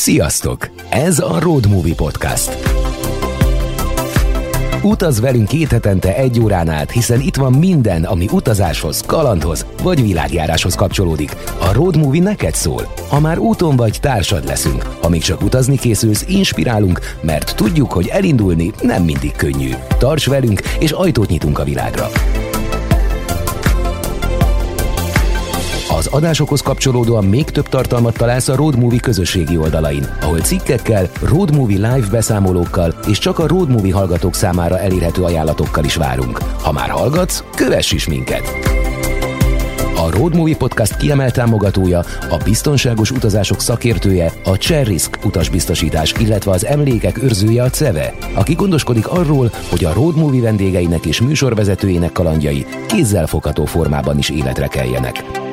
[0.00, 0.70] Sziasztok!
[0.90, 2.58] Ez a Road Movie Podcast.
[4.82, 10.02] Utaz velünk két hetente egy órán át, hiszen itt van minden, ami utazáshoz, kalandhoz vagy
[10.02, 11.36] világjáráshoz kapcsolódik.
[11.60, 12.92] A Road Movie neked szól.
[13.08, 14.82] Ha már úton vagy, társad leszünk.
[15.02, 19.70] Ha még csak utazni készülsz, inspirálunk, mert tudjuk, hogy elindulni nem mindig könnyű.
[19.98, 22.08] Tarts velünk, és ajtót nyitunk a világra.
[25.98, 31.54] Az adásokhoz kapcsolódóan még több tartalmat találsz a Road Movie közösségi oldalain, ahol cikkekkel, Road
[31.54, 36.38] Movie live beszámolókkal és csak a Road Movie hallgatók számára elérhető ajánlatokkal is várunk.
[36.38, 38.42] Ha már hallgatsz, kövess is minket!
[39.96, 41.98] A Road Movie Podcast kiemelt támogatója,
[42.30, 49.08] a biztonságos utazások szakértője, a Cherrisk utasbiztosítás, illetve az emlékek őrzője a CEVE, aki gondoskodik
[49.08, 55.46] arról, hogy a Road Movie vendégeinek és műsorvezetőjének kalandjai kézzelfogható formában is életre keljenek.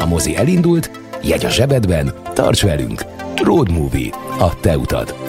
[0.00, 0.90] A mozi elindult,
[1.22, 3.04] jegy a zsebedben, tarts velünk!
[3.42, 4.10] Road Movie.
[4.38, 5.19] A te utad.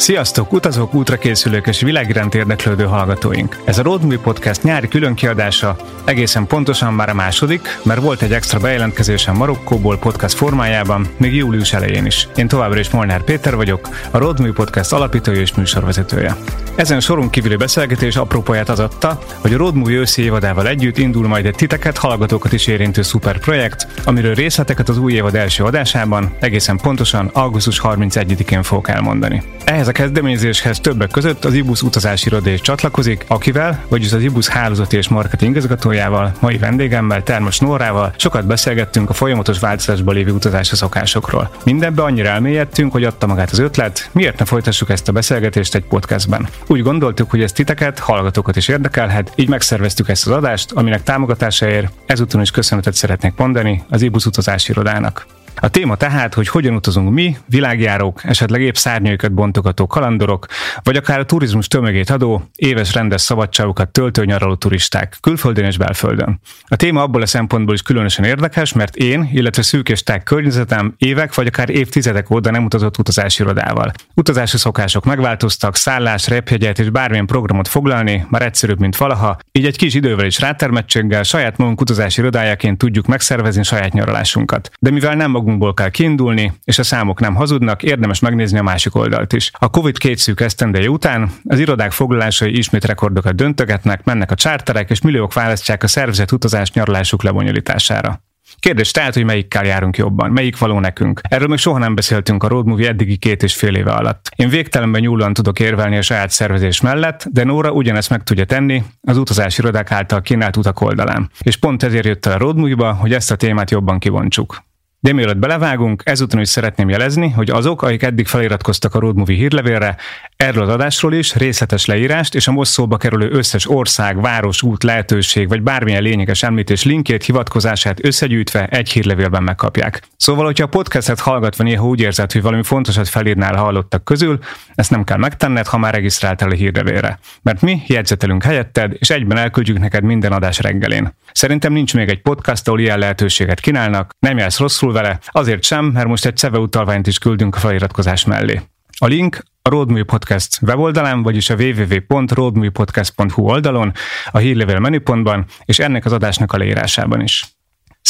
[0.00, 3.62] Sziasztok, utazók, útrakészülők és világiránt érdeklődő hallgatóink!
[3.64, 8.32] Ez a Road Movie Podcast nyári különkiadása, egészen pontosan már a második, mert volt egy
[8.32, 12.28] extra bejelentkezésem Marokkóból podcast formájában, még július elején is.
[12.36, 16.36] Én továbbra is Molnár Péter vagyok, a Road Movie Podcast alapítója és műsorvezetője.
[16.74, 21.28] Ezen soron kívüli beszélgetés apropóját az adta, hogy a Road Movie őszi évadával együtt indul
[21.28, 26.36] majd egy titeket, hallgatókat is érintő szuper projekt, amiről részleteket az új évad első adásában,
[26.38, 29.42] egészen pontosan augusztus 31-én fogok elmondani.
[29.64, 34.48] Ehhez a kezdeményezéshez többek között az IBUS utazási iroda is csatlakozik, akivel, vagyis az IBUS
[34.48, 40.76] hálózati és marketing igazgatójával, mai vendégemmel, Termos Nórával sokat beszélgettünk a folyamatos változásban lévő utazási
[40.76, 41.50] szokásokról.
[41.64, 45.84] Mindenbe annyira elmélyedtünk, hogy adta magát az ötlet, miért ne folytassuk ezt a beszélgetést egy
[45.84, 46.48] podcastben.
[46.66, 51.92] Úgy gondoltuk, hogy ez titeket, hallgatókat is érdekelhet, így megszerveztük ezt az adást, aminek támogatásáért
[52.06, 55.26] ezúton is köszönetet szeretnék mondani az IBUS utazási irodának.
[55.56, 60.46] A téma tehát, hogy hogyan utazunk mi, világjárók, esetleg épp szárnyaikat bontogató kalandorok,
[60.82, 66.40] vagy akár a turizmus tömegét adó, éves rendes szabadságokat töltő nyaraló turisták, külföldön és belföldön.
[66.64, 70.94] A téma abból a szempontból is különösen érdekes, mert én, illetve szűk és tág környezetem
[70.98, 73.92] évek vagy akár évtizedek óta nem utazott utazási irodával.
[74.14, 79.76] Utazási szokások megváltoztak, szállás, repjegyet és bármilyen programot foglalni már egyszerűbb, mint valaha, így egy
[79.76, 84.70] kis idővel és rátermettséggel saját magunk utazási irodájaként tudjuk megszervezni saját nyaralásunkat.
[84.78, 88.94] De mivel nem magunkból kell kiindulni, és a számok nem hazudnak, érdemes megnézni a másik
[88.94, 89.50] oldalt is.
[89.58, 94.90] A Covid két szűk esztendeje után az irodák foglalásai ismét rekordokat döntögetnek, mennek a csárterek,
[94.90, 98.20] és milliók választják a szervezet utazás nyaralásuk lebonyolítására.
[98.58, 101.20] Kérdés tehát, hogy melyikkel járunk jobban, melyik való nekünk.
[101.28, 104.30] Erről még soha nem beszéltünk a Road Movie eddigi két és fél éve alatt.
[104.36, 108.82] Én végtelenben nyúlóan tudok érvelni a saját szervezés mellett, de Nóra ugyanezt meg tudja tenni
[109.00, 111.30] az utazási irodák által kínált utak oldalán.
[111.40, 114.68] És pont ezért jött el a Road Movie-ba, hogy ezt a témát jobban kivontsuk.
[115.02, 119.36] De mielőtt belevágunk, ezúton is szeretném jelezni, hogy azok, akik eddig feliratkoztak a Road Movie
[119.36, 119.96] hírlevélre,
[120.36, 124.82] erről az adásról is részletes leírást és a most szóba kerülő összes ország, város, út,
[124.82, 130.02] lehetőség vagy bármilyen lényeges említés linkjét, hivatkozását összegyűjtve egy hírlevélben megkapják.
[130.16, 134.38] Szóval, hogyha a podcastet hallgatva néha úgy érzed, hogy valami fontosat felírnál hallottak közül,
[134.74, 137.18] ezt nem kell megtenned, ha már regisztráltál a hírlevélre.
[137.42, 141.14] Mert mi jegyzetelünk helyetted, és egyben elküldjük neked minden adás reggelén.
[141.32, 145.84] Szerintem nincs még egy podcast, ahol ilyen lehetőséget kínálnak, nem jársz rosszul vele, azért sem,
[145.84, 148.60] mert most egy CEVE utalványt is küldünk a feliratkozás mellé.
[148.98, 153.92] A link a Roadmovie Podcast weboldalán, vagyis a www.roadmoviepodcast.hu oldalon,
[154.30, 157.59] a hírlevél menüpontban, és ennek az adásnak a leírásában is.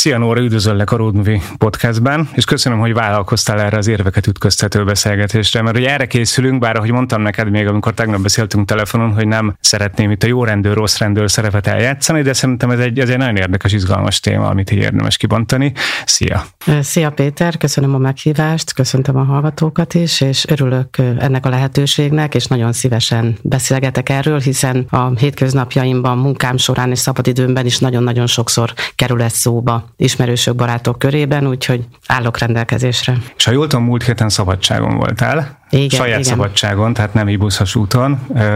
[0.00, 4.84] Szia Nóra, üdvözöllek a Road Movie podcastben, és köszönöm, hogy vállalkoztál erre az érveket ütköztető
[4.84, 9.26] beszélgetésre, mert hogy erre készülünk, bár ahogy mondtam neked még, amikor tegnap beszéltünk telefonon, hogy
[9.28, 13.08] nem szeretném itt a jó rendőr, rossz rendőr szerepet eljátszani, de szerintem ez egy, ez
[13.08, 15.72] egy nagyon érdekes, izgalmas téma, amit így érdemes kibontani.
[16.04, 16.44] Szia!
[16.80, 22.46] Szia Péter, köszönöm a meghívást, köszöntöm a hallgatókat is, és örülök ennek a lehetőségnek, és
[22.46, 29.22] nagyon szívesen beszélgetek erről, hiszen a hétköznapjaimban, munkám során és szabadidőmben is nagyon-nagyon sokszor kerül
[29.22, 33.16] ez szóba ismerősök, barátok körében, úgyhogy állok rendelkezésre.
[33.36, 36.22] És ha jól tudom, múlt héten szabadságon voltál, igen, saját igen.
[36.22, 38.10] szabadságon, tehát nem ibuszos úton.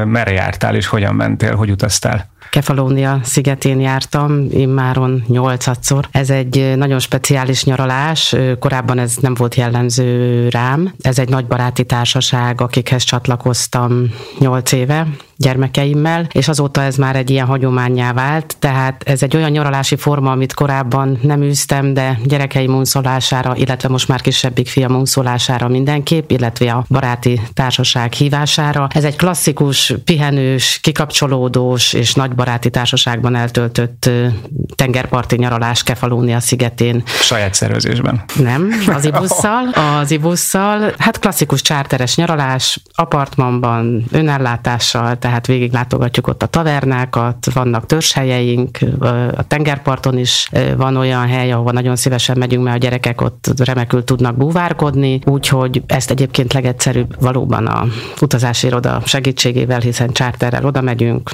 [0.05, 2.33] Merre jártál és hogyan mentél, hogy utaztál?
[2.51, 6.09] Kefalónia szigetén jártam, immáron nyolcadszor.
[6.11, 10.95] Ez egy nagyon speciális nyaralás, korábban ez nem volt jellemző rám.
[11.01, 15.07] Ez egy nagy baráti társaság, akikhez csatlakoztam nyolc éve
[15.37, 20.31] gyermekeimmel, és azóta ez már egy ilyen hagyományá vált, tehát ez egy olyan nyaralási forma,
[20.31, 26.73] amit korábban nem űztem, de gyerekeim unszolására, illetve most már kisebbik fiam unszolására mindenképp, illetve
[26.73, 28.89] a baráti társaság hívására.
[28.91, 34.11] Ez egy klasszikus, pihenős, kikapcsolódós és nagy baráti társaságban eltöltött
[34.75, 37.03] tengerparti nyaralás Kefalónia szigetén.
[37.07, 38.25] Saját szervezésben.
[38.39, 39.69] Nem, az ibusszal.
[40.01, 40.93] Az ibusszal.
[40.99, 48.79] Hát klasszikus csárteres nyaralás, apartmanban, önellátással, tehát végiglátogatjuk ott a tavernákat, vannak törzshelyeink,
[49.37, 54.05] a tengerparton is van olyan hely, ahova nagyon szívesen megyünk, mert a gyerekek ott remekül
[54.05, 57.87] tudnak búvárkodni, úgyhogy ezt egyébként legegyszerűbb valóban a
[58.21, 61.31] utazási iroda segítségével, hiszen csárterrel oda megyünk,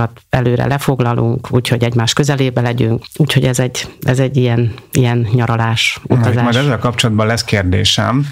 [0.00, 5.98] apartmanokat előre lefoglalunk, úgyhogy egymás közelébe legyünk, úgyhogy ez egy, ez egy ilyen, ilyen nyaralás,
[6.02, 6.42] utazás.
[6.42, 8.26] Majd ezzel kapcsolatban lesz kérdésem,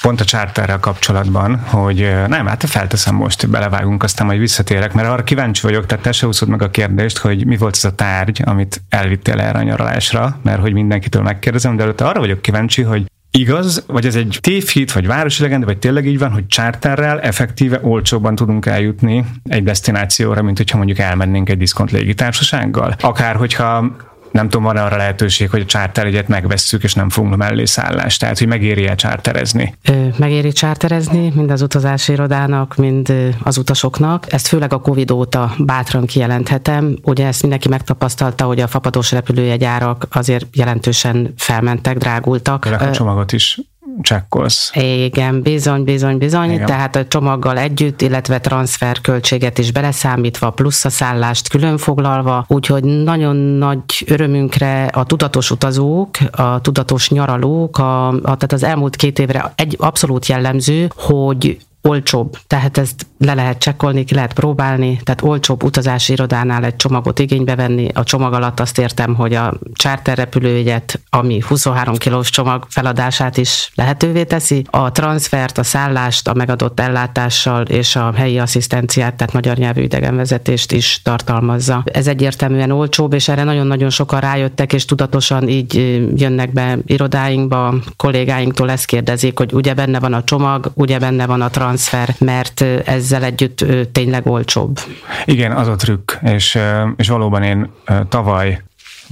[0.00, 5.24] pont a csárterrel kapcsolatban, hogy nem, hát felteszem most, belevágunk, aztán majd visszatérek, mert arra
[5.24, 8.42] kíváncsi vagyok, tehát te se úszod meg a kérdést, hogy mi volt ez a tárgy,
[8.44, 13.04] amit elvittél erre a nyaralásra, mert hogy mindenkitől megkérdezem, de előtte arra vagyok kíváncsi, hogy
[13.38, 17.78] Igaz, vagy ez egy tévhit, vagy városi legenda, vagy tényleg így van, hogy charterrel effektíve
[17.82, 22.94] olcsóbban tudunk eljutni egy destinációra, mint hogyha mondjuk elmennénk egy diszkont légitársasággal.
[23.00, 23.96] Akár hogyha
[24.32, 28.20] nem tudom, van arra lehetőség, hogy a charter egyet megvesszük, és nem fogunk mellé szállást.
[28.20, 29.74] Tehát, hogy megéri-e charterezni?
[30.16, 33.12] Megéri charterezni, mind az utazási irodának, mind
[33.42, 34.32] az utasoknak.
[34.32, 36.98] Ezt főleg a Covid óta bátran kijelenthetem.
[37.02, 42.64] Ugye ezt mindenki megtapasztalta, hogy a fapados repülőjegyárak azért jelentősen felmentek, drágultak.
[42.64, 43.60] a csomagot is
[44.00, 44.70] csekkolsz.
[44.74, 46.50] Igen, bizony, bizony, bizony.
[46.50, 46.66] Igen.
[46.66, 53.36] Tehát a csomaggal együtt, illetve transferköltséget is beleszámítva, plusz a szállást külön foglalva, úgyhogy nagyon
[53.36, 59.52] nagy örömünkre a tudatos utazók, a tudatos nyaralók, a, a, tehát az elmúlt két évre
[59.56, 65.62] egy abszolút jellemző, hogy olcsóbb, tehát ezt le lehet csekkolni, ki lehet próbálni, tehát olcsóbb
[65.62, 67.88] utazási irodánál egy csomagot igénybe venni.
[67.94, 73.70] A csomag alatt azt értem, hogy a charter repülőjegyet, ami 23 kilós csomag feladását is
[73.74, 79.56] lehetővé teszi, a transfert, a szállást, a megadott ellátással és a helyi asszisztenciát, tehát magyar
[79.56, 81.82] nyelvű idegenvezetést is tartalmazza.
[81.84, 85.74] Ez egyértelműen olcsóbb, és erre nagyon-nagyon sokan rájöttek, és tudatosan így
[86.16, 91.40] jönnek be irodáinkba, kollégáinktól ezt kérdezik, hogy ugye benne van a csomag, ugye benne van
[91.40, 94.78] a transfer, transfer, mert ezzel együtt tényleg olcsóbb.
[95.24, 96.58] Igen, az a trükk, és,
[96.96, 97.70] és valóban én
[98.08, 98.62] tavaly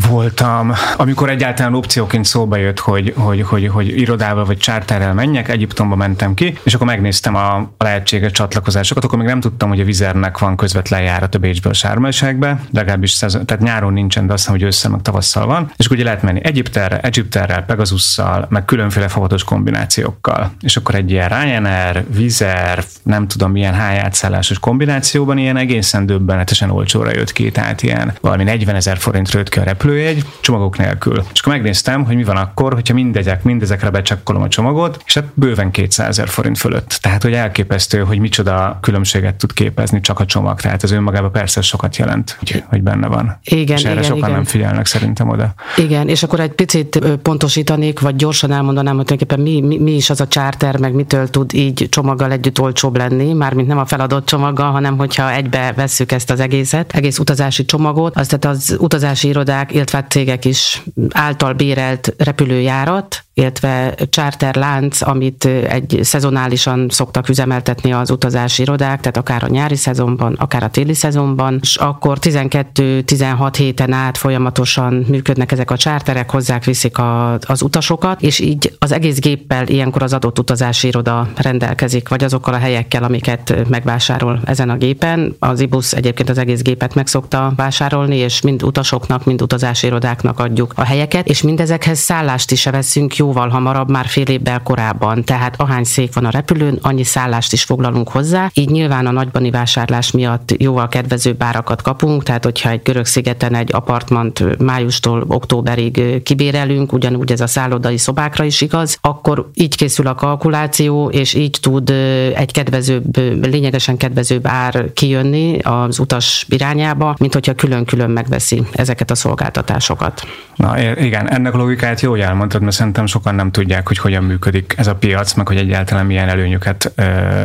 [0.09, 5.97] voltam, amikor egyáltalán opcióként szóba jött, hogy, hogy, hogy, hogy irodával vagy charterrel menjek, Egyiptomba
[5.97, 9.85] mentem ki, és akkor megnéztem a, a lehetséges csatlakozásokat, akkor még nem tudtam, hogy a
[9.85, 14.59] Vizernek van közvetlen járat a Bécsből Sármelségbe, legalábbis szezon, tehát nyáron nincsen, de azt hiszem,
[14.59, 19.09] hogy össze meg tavasszal van, és akkor ugye lehet menni Egyipterre, Egyipterrel, Pegasusszal, meg különféle
[19.09, 20.53] fogatos kombinációkkal.
[20.61, 27.11] És akkor egy ilyen Ryanair, Vizer, nem tudom milyen hájátszállásos kombinációban ilyen egészen döbbenetesen olcsóra
[27.15, 31.23] jött ki, tehát ilyen valami 40 ezer forint rőtt ki a repülő repülőjegy csomagok nélkül.
[31.33, 35.25] És akkor megnéztem, hogy mi van akkor, hogyha mindegyek, mindezekre becsekkolom a csomagot, és hát
[35.35, 36.99] bőven 200 ezer forint fölött.
[37.03, 40.61] Tehát, hogy elképesztő, hogy micsoda különbséget tud képezni csak a csomag.
[40.61, 43.39] Tehát ez önmagában persze sokat jelent, hogy, hogy benne van.
[43.45, 44.31] Igen, és erre igen, sokan igen.
[44.31, 45.55] nem figyelnek szerintem oda.
[45.77, 50.11] Igen, és akkor egy picit pontosítanék, vagy gyorsan elmondanám, hogy tulajdonképpen mi, mi, mi is
[50.11, 54.27] az a charter, meg mitől tud így csomaggal együtt olcsóbb lenni, mármint nem a feladott
[54.27, 59.29] csomaggal, hanem hogyha egybe vesszük ezt az egészet, egész utazási csomagot, az tehát az utazási
[59.29, 64.59] irodák illetve cégek is által bérelt repülőjárat, illetve charter
[65.01, 70.69] amit egy szezonálisan szoktak üzemeltetni az utazási irodák, tehát akár a nyári szezonban, akár a
[70.69, 77.33] téli szezonban, és akkor 12-16 héten át folyamatosan működnek ezek a charterek, hozzák, viszik a,
[77.33, 82.55] az utasokat, és így az egész géppel ilyenkor az adott utazási iroda rendelkezik, vagy azokkal
[82.55, 85.37] a helyekkel, amiket megvásárol ezen a gépen.
[85.39, 90.39] Az IBUS egyébként az egész gépet meg szokta vásárolni, és mind utasoknak, mind utazási irodáknak
[90.39, 95.25] adjuk a helyeket, és mindezekhez szállást is veszünk jóval hamarabb, már fél évvel korábban.
[95.25, 98.51] Tehát ahány szék van a repülőn, annyi szállást is foglalunk hozzá.
[98.55, 103.55] Így nyilván a nagybani vásárlás miatt jóval kedvező árakat kapunk, tehát hogyha egy görög szigeten
[103.55, 110.07] egy apartmant májustól októberig kibérelünk, ugyanúgy ez a szállodai szobákra is igaz, akkor így készül
[110.07, 111.91] a kalkuláció, és így tud
[112.35, 119.15] egy kedvezőbb, lényegesen kedvezőbb ár kijönni az utas irányába, mint hogyha külön-külön megveszi ezeket a
[119.15, 120.23] szolgáltatásokat.
[120.55, 124.75] Na igen, ennek a logikát jó elmondtad, mert szerintem sokan nem tudják, hogy hogyan működik
[124.77, 127.03] ez a piac, meg hogy egyáltalán milyen előnyöket ö,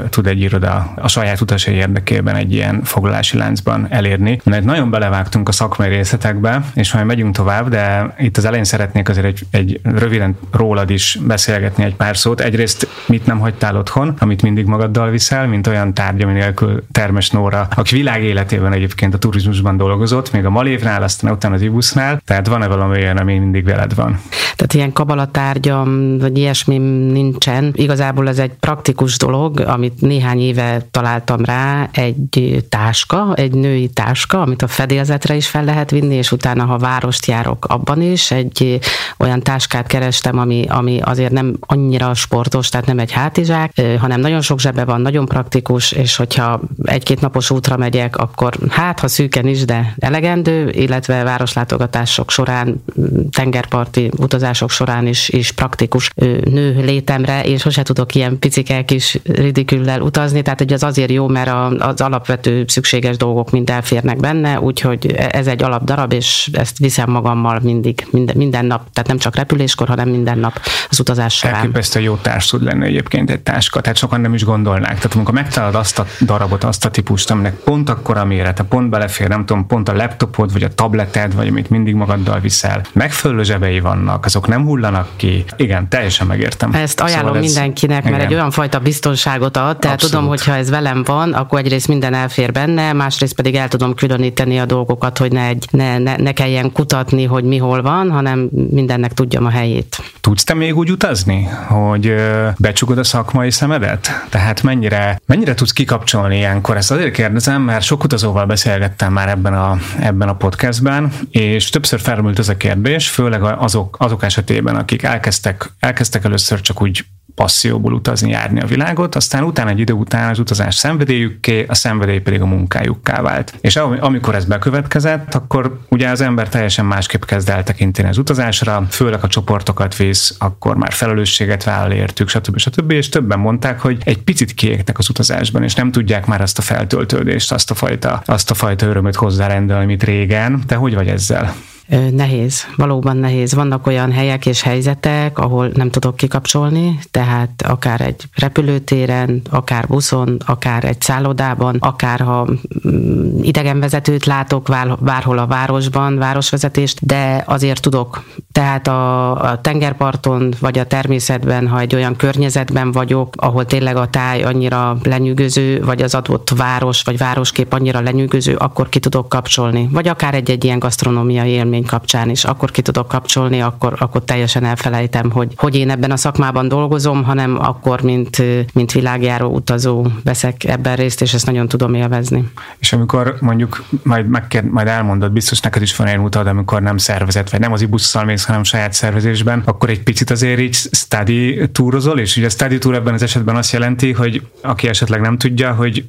[0.09, 4.39] tud egy iroda a saját utasai érdekében egy ilyen foglalási láncban elérni.
[4.43, 9.09] Mert nagyon belevágtunk a szakmai részletekbe, és majd megyünk tovább, de itt az elején szeretnék
[9.09, 12.41] azért egy, egy röviden rólad is beszélgetni egy pár szót.
[12.41, 17.29] Egyrészt mit nem hagytál otthon, amit mindig magaddal viszel, mint olyan tárgy, ami nélkül Termes
[17.29, 22.21] Nóra, aki világ életében egyébként a turizmusban dolgozott, még a Malévnál, aztán utána az Ibusznál,
[22.25, 24.19] tehát van-e valami olyan, ami mindig veled van?
[24.55, 26.77] Tehát ilyen kabalatár tárgyam, vagy ilyesmi
[27.11, 27.71] nincsen.
[27.75, 34.41] Igazából ez egy praktikus dolog, amit néhány éve találtam rá, egy táska, egy női táska,
[34.41, 38.79] amit a fedélzetre is fel lehet vinni, és utána, ha várost járok, abban is egy
[39.17, 44.41] olyan táskát kerestem, ami, ami azért nem annyira sportos, tehát nem egy hátizsák, hanem nagyon
[44.41, 49.47] sok zsebe van, nagyon praktikus, és hogyha egy-két napos útra megyek, akkor hát, ha szűken
[49.47, 52.83] is, de elegendő, illetve városlátogatások során,
[53.31, 56.09] tengerparti utazások során is, is praktikus
[56.45, 61.27] nő létemre, és sose tudok ilyen picike kis ridiküllel utazni, tehát hogy az azért jó,
[61.27, 61.49] mert
[61.79, 67.59] az alapvető szükséges dolgok mind elférnek benne, úgyhogy ez egy alapdarab, és ezt viszem magammal
[67.63, 70.59] mindig, minden, minden nap, tehát nem csak repüléskor, hanem minden nap
[70.89, 71.55] az utazás során.
[71.55, 74.95] Elképesztő jó társ tud lenni egyébként egy táska, tehát sokan nem is gondolnák.
[74.95, 78.89] Tehát amikor megtalálod azt a darabot, azt a típust, aminek pont akkor a mérete, pont
[78.89, 83.43] belefér, nem tudom, pont a laptopod, vagy a tableted, vagy amit mindig magaddal viszel, megfelelő
[83.43, 85.34] zsebei vannak, azok nem hullanak ki.
[85.57, 86.73] Igen, teljesen megértem.
[86.73, 88.27] Ezt ajánlom szóval ez, mindenkinek, mert igen.
[88.27, 90.15] egy olyan fajta biztonságot ad, tehát Abszolút.
[90.15, 94.59] tudom, hogyha ez velem van, akkor egyrészt minden elfér benne, másrészt pedig el tudom különíteni
[94.59, 98.49] a dolgokat, hogy ne, egy, ne, ne, ne kelljen kutatni, hogy mi hol van, hanem
[98.69, 99.97] mindennek tudjam a helyét.
[100.21, 102.15] Tudsz te még úgy utazni, hogy
[102.57, 104.25] becsukod a szakmai szemedet?
[104.29, 106.77] Tehát mennyire, mennyire tudsz kikapcsolni ilyenkor?
[106.77, 111.99] Ezt azért kérdezem, mert sok utazóval beszélgettem már ebben a, ebben a podcastben, és többször
[111.99, 117.05] felmerült ez a kérdés, főleg azok, azok esetében, akik elkezdtek, elkezdtek először csak úgy
[117.35, 122.19] passzióból utazni, járni a világot, aztán utána egy idő után az utazás szenvedélyükké, a szenvedély
[122.19, 123.53] pedig a munkájukká vált.
[123.61, 128.87] És amikor ez bekövetkezett, akkor ugye az ember teljesen másképp kezd el tekinteni az utazásra,
[128.89, 132.57] főleg a csoportokat visz, akkor már felelősséget vállal értük, stb.
[132.57, 132.91] stb.
[132.91, 136.61] És többen mondták, hogy egy picit kiégtek az utazásban, és nem tudják már azt a
[136.61, 140.63] feltöltődést, azt a fajta, azt a fajta örömöt hozzárendelni, amit régen.
[140.67, 141.55] Te hogy vagy ezzel?
[141.87, 143.53] Nehéz, valóban nehéz.
[143.53, 150.37] Vannak olyan helyek és helyzetek, ahol nem tudok kikapcsolni, tehát akár egy repülőtéren, akár buszon,
[150.45, 152.47] akár egy szállodában, akár ha
[152.87, 158.23] mm, idegenvezetőt látok bárhol a városban, városvezetést, de azért tudok.
[158.51, 164.09] Tehát a, a tengerparton vagy a természetben, ha egy olyan környezetben vagyok, ahol tényleg a
[164.09, 169.89] táj annyira lenyűgöző, vagy az adott város vagy városkép annyira lenyűgöző, akkor ki tudok kapcsolni.
[169.91, 172.43] Vagy akár egy-egy ilyen gasztronómiai élmény élmény kapcsán is.
[172.43, 177.23] Akkor ki tudok kapcsolni, akkor, akkor teljesen elfelejtem, hogy, hogy én ebben a szakmában dolgozom,
[177.23, 178.41] hanem akkor, mint,
[178.73, 182.51] mint világjáró utazó veszek ebben részt, és ezt nagyon tudom élvezni.
[182.77, 186.97] És amikor mondjuk majd, megkér, majd elmondod, biztos neked is van ilyen utad, amikor nem
[186.97, 191.69] szervezet, vagy nem az ibusszal mész, hanem saját szervezésben, akkor egy picit azért így study
[191.71, 195.37] túrozol, és ugye a study tour ebben az esetben azt jelenti, hogy aki esetleg nem
[195.37, 196.05] tudja, hogy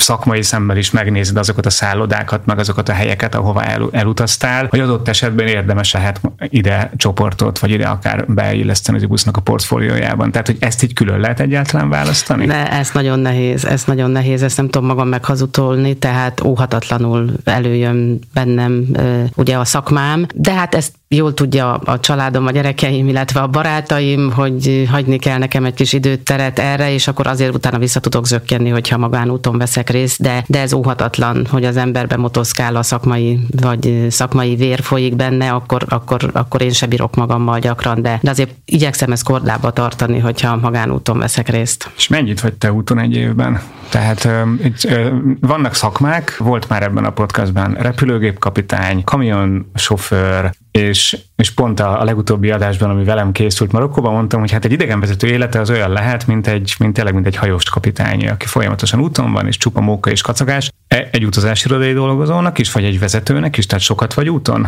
[0.00, 4.80] szakmai szemmel is megnézed azokat a szállodákat, meg azokat a helyeket, ahova el, elutaztál, hogy
[4.80, 10.30] adott esetben érdemes lehet ide csoportot, vagy ide akár beilleszteni az busznak a portfóliójában.
[10.30, 12.46] Tehát, hogy ezt így külön lehet egyáltalán választani?
[12.46, 18.18] Ne, ez nagyon nehéz, ez nagyon nehéz, ezt nem tudom magam meghazutolni, tehát óhatatlanul előjön
[18.34, 18.86] bennem
[19.34, 24.32] ugye a szakmám, de hát ezt jól tudja a családom, a gyerekeim, illetve a barátaim,
[24.32, 28.26] hogy hagyni kell nekem egy kis időt, teret erre, és akkor azért utána vissza tudok
[28.26, 33.40] zökkenni, hogyha magánúton veszek részt, de, de ez óhatatlan, hogy az emberbe motoszkál a szakmai,
[33.60, 38.30] vagy szakmai vér folyik benne, akkor, akkor, akkor én se bírok magammal gyakran, de, de
[38.30, 41.90] azért igyekszem ezt kordába tartani, hogyha magánúton veszek részt.
[41.96, 43.60] És mennyit vagy te úton egy évben?
[43.88, 44.28] Tehát
[44.62, 44.88] itt,
[45.40, 52.50] vannak szakmák, volt már ebben a podcastban repülőgépkapitány, kamionsofőr, és, és pont a, a legutóbbi
[52.50, 56.46] adásban, ami velem készült Marokkóban, mondtam, hogy hát egy idegenvezető élete az olyan lehet, mint
[56.46, 60.22] egy, mint tényleg, mint egy hajós kapitány, aki folyamatosan úton van, és csupa móka és
[60.22, 60.72] kacagás.
[60.88, 64.64] E, egy utazási irodai dolgozónak is, vagy egy vezetőnek is, tehát sokat vagy úton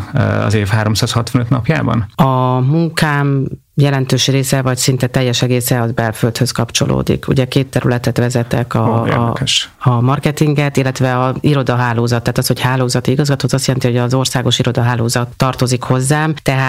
[0.46, 2.06] az év 365 napjában?
[2.14, 7.28] A munkám jelentős része, vagy szinte teljes egésze az belföldhöz kapcsolódik.
[7.28, 9.34] Ugye két területet vezetek, a, oh, a,
[9.78, 12.22] a marketinget, illetve a irodahálózat.
[12.22, 16.59] Tehát az, hogy hálózati igazgató, az azt jelenti, hogy az országos irodahálózat tartozik hozzám, tehát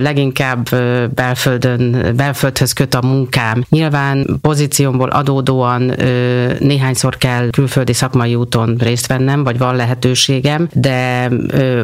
[0.00, 0.68] leginkább
[1.14, 3.64] belföldön, belföldhöz köt a munkám.
[3.68, 5.92] Nyilván pozíciómból adódóan
[6.58, 11.28] néhányszor kell külföldi szakmai úton részt vennem, vagy van lehetőségem, de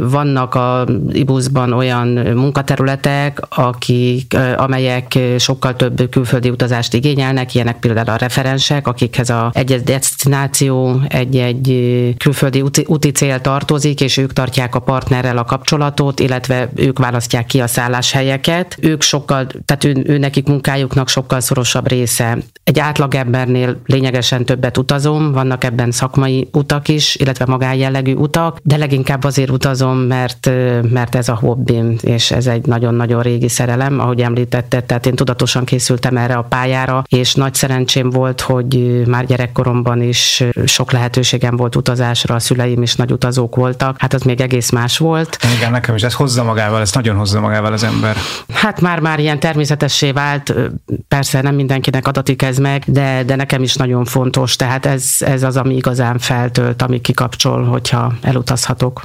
[0.01, 8.17] vannak a IBUS-ban olyan munkaterületek, akik amelyek sokkal több külföldi utazást igényelnek, ilyenek például a
[8.17, 11.69] referensek, akikhez a egy destináció, egy-egy
[12.19, 17.40] külföldi úti, úti cél tartozik, és ők tartják a partnerrel a kapcsolatot, illetve ők választják
[17.47, 18.77] ki a szálláshelyeket.
[18.81, 22.39] Ők sokkal, tehát ő, ő nekik munkájuknak sokkal szorosabb része.
[22.65, 29.25] Egy átlagembernél lényegesen többet utazom, vannak ebben szakmai utak is, illetve magánjellegű utak, de leginkább
[29.25, 30.51] azért utazom, mert,
[30.91, 35.65] mert ez a hobbim, és ez egy nagyon-nagyon régi szerelem, ahogy említette, tehát én tudatosan
[35.65, 41.77] készültem erre a pályára, és nagy szerencsém volt, hogy már gyerekkoromban is sok lehetőségem volt
[41.77, 45.39] utazásra, a szüleim is nagy utazók voltak, hát az még egész más volt.
[45.57, 48.17] Igen, nekem is ez hozza magával, ez nagyon hozza magával az ember.
[48.53, 50.55] Hát már-már ilyen természetessé vált,
[51.09, 55.43] persze nem mindenkinek adatik ez meg, de, de nekem is nagyon fontos, tehát ez, ez
[55.43, 59.03] az, ami igazán feltölt, ami kikapcsol, hogyha elutazhatok.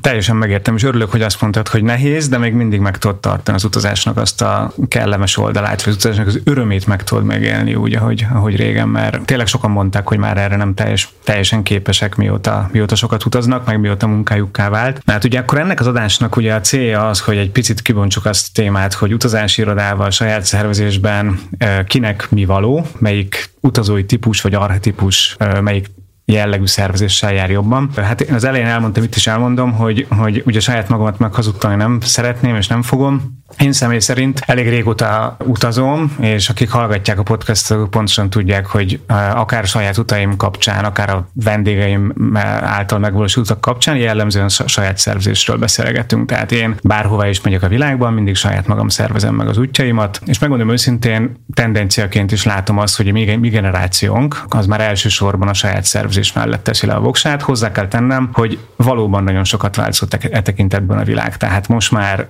[0.00, 3.56] Teljesen megértem, és örülök, hogy azt mondtad, hogy nehéz, de még mindig meg tudod tartani
[3.56, 7.94] az utazásnak azt a kellemes oldalát, vagy az utazásnak az örömét meg tudod megélni úgy,
[7.94, 12.68] ahogy, ahogy régen, mert tényleg sokan mondták, hogy már erre nem teljes, teljesen képesek, mióta,
[12.72, 15.02] mióta sokat utaznak, meg mióta munkájukká vált.
[15.04, 18.46] Mert ugye akkor ennek az adásnak ugye a célja az, hogy egy picit kibontsuk azt
[18.48, 21.40] a témát, hogy utazási irodával, saját szervezésben
[21.86, 25.90] kinek mi való, melyik utazói típus vagy arhetipus, melyik
[26.24, 27.90] jellegű szervezéssel jár jobban.
[27.96, 32.00] Hát én az elején elmondtam, itt is elmondom, hogy, hogy ugye saját magamat meghazudtani nem
[32.00, 33.41] szeretném, és nem fogom.
[33.58, 39.00] Én személy szerint elég régóta utazom, és akik hallgatják a podcastot, pontosan tudják, hogy
[39.34, 42.12] akár saját utaim kapcsán, akár a vendégeim
[42.60, 46.28] által megvalósult utak kapcsán jellemzően saját szervezésről beszélgetünk.
[46.28, 50.38] Tehát én bárhova is megyek a világban, mindig saját magam szervezem meg az útjaimat, és
[50.38, 55.84] megmondom őszintén, tendenciaként is látom azt, hogy mi, mi generációnk az már elsősorban a saját
[55.84, 57.42] szervezés mellett teszi le a voksát.
[57.42, 61.36] Hozzá kell tennem, hogy valóban nagyon sokat változott e tekintetben a világ.
[61.36, 62.28] Tehát most már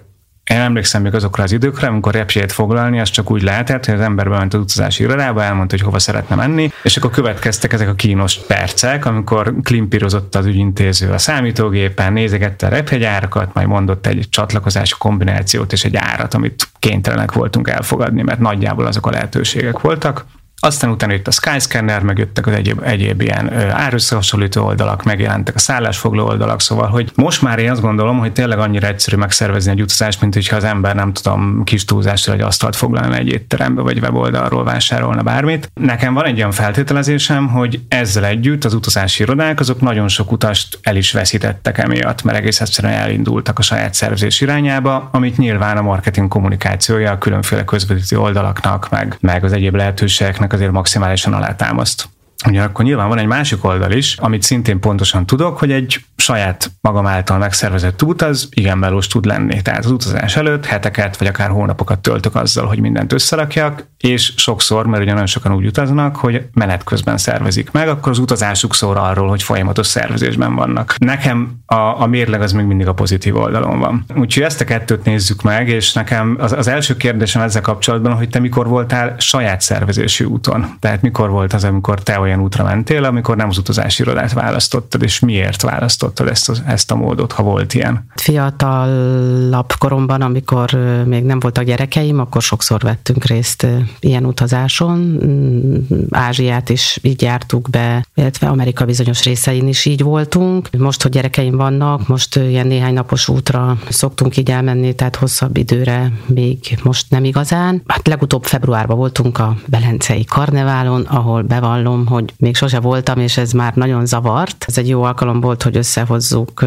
[0.50, 4.00] én emlékszem még azokra az időkre, amikor repjét foglalni, az csak úgy lehetett, hogy az
[4.00, 7.94] ember bement az utazási irodába, elmondta, hogy hova szeretne menni, és akkor következtek ezek a
[7.94, 14.94] kínos percek, amikor klimpirozott az ügyintéző a számítógépen, nézegette a repjegyárakat, majd mondott egy csatlakozási
[14.98, 20.24] kombinációt és egy árat, amit kénytelenek voltunk elfogadni, mert nagyjából azok a lehetőségek voltak.
[20.64, 25.58] Aztán utána jött a Skyscanner, meg jöttek az egyéb, egyéb ilyen árösszehasonlító oldalak, megjelentek a
[25.58, 29.80] szállásfogló oldalak, szóval, hogy most már én azt gondolom, hogy tényleg annyira egyszerű megszervezni egy
[29.80, 33.98] utazást, mint hogyha az ember nem tudom kis túlzásra egy asztalt foglalni egy étterembe, vagy
[33.98, 35.70] weboldalról vásárolna bármit.
[35.74, 40.78] Nekem van egy olyan feltételezésem, hogy ezzel együtt az utazási irodák azok nagyon sok utast
[40.82, 45.82] el is veszítettek emiatt, mert egész egyszerűen elindultak a saját szervezés irányába, amit nyilván a
[45.82, 52.08] marketing kommunikációja a különféle közvetítő oldalaknak, meg, meg az egyéb lehetőségeknek azért maximálisan alátámaszt.
[52.48, 57.06] Ugyanakkor nyilván van egy másik oldal is, amit szintén pontosan tudok, hogy egy saját magam
[57.06, 59.62] által megszervezett út az igen melós tud lenni.
[59.62, 64.86] Tehát az utazás előtt heteket vagy akár hónapokat töltök azzal, hogy mindent összerakjak, és sokszor,
[64.86, 68.96] mert ugye nagyon sokan úgy utaznak, hogy menet közben szervezik meg, akkor az utazásuk szól
[68.96, 70.94] arról, hogy folyamatos szervezésben vannak.
[70.98, 74.04] Nekem a, a mérleg az még mindig a pozitív oldalon van.
[74.16, 78.28] Úgyhogy ezt a kettőt nézzük meg, és nekem az, az első kérdésem ezzel kapcsolatban, hogy
[78.28, 80.76] te mikor voltál saját szervezési úton?
[80.80, 85.02] Tehát mikor volt az, amikor te olyan útra mentél, amikor nem az utazási irodát választottad,
[85.02, 88.06] és miért választottad ezt a, ezt a módot, ha volt ilyen?
[88.14, 90.70] Fiatalabb koromban, amikor
[91.06, 93.66] még nem voltak gyerekeim, akkor sokszor vettünk részt
[94.00, 94.98] ilyen utazáson.
[94.98, 95.74] Mm,
[96.10, 100.68] Ázsiát is így jártuk be, illetve Amerika bizonyos részein is így voltunk.
[100.78, 106.12] Most, hogy gyerekeim vannak, most ilyen néhány napos útra szoktunk így elmenni, tehát hosszabb időre
[106.26, 107.82] még most nem igazán.
[107.86, 113.52] Hát legutóbb februárban voltunk a Belencei Karneválon, ahol bevallom, hogy még sose voltam, és ez
[113.52, 114.64] már nagyon zavart.
[114.68, 116.62] Ez egy jó alkalom volt, hogy összehozzuk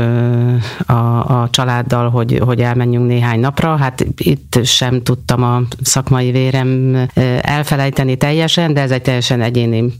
[0.86, 0.94] a,
[1.42, 3.76] a családdal, hogy, hogy elmenjünk néhány napra.
[3.76, 6.98] Hát itt sem tudtam a szakmai vérem
[7.42, 9.94] elfelejteni teljesen, de ez egy teljesen egyéni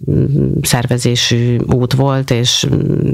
[0.62, 2.68] szervezésű út volt, és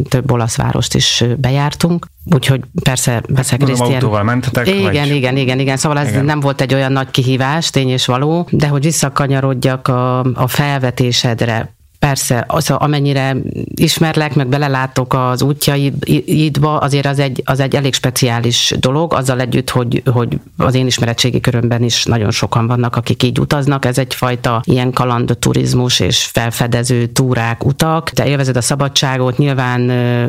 [0.09, 2.05] több olasz várost is bejártunk.
[2.33, 3.93] Úgyhogy persze veszek részt ilyen...
[3.93, 4.67] autóval mentetek?
[4.67, 5.15] Igen, vagy...
[5.15, 5.77] igen, igen, igen.
[5.77, 6.25] Szóval ez igen.
[6.25, 11.73] nem volt egy olyan nagy kihívás, tény és való, de hogy visszakanyarodjak a, a felvetésedre,
[12.01, 13.35] Persze, az, amennyire
[13.75, 19.69] ismerlek, meg belelátok az útjaidba, azért az egy, az egy elég speciális dolog, azzal együtt,
[19.69, 23.85] hogy, hogy az én ismeretségi körömben is nagyon sokan vannak, akik így utaznak.
[23.85, 28.09] Ez egyfajta ilyen kalandturizmus és felfedező túrák, utak.
[28.09, 29.81] Te élvezed a szabadságot, nyilván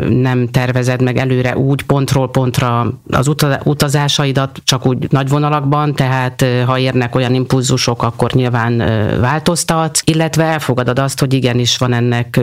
[0.09, 3.31] nem tervezed meg előre úgy pontról pontra az
[3.65, 8.77] utazásaidat, csak úgy nagy vonalakban, tehát ha érnek olyan impulzusok, akkor nyilván
[9.21, 12.41] változtatsz, illetve elfogadod azt, hogy igen, is van ennek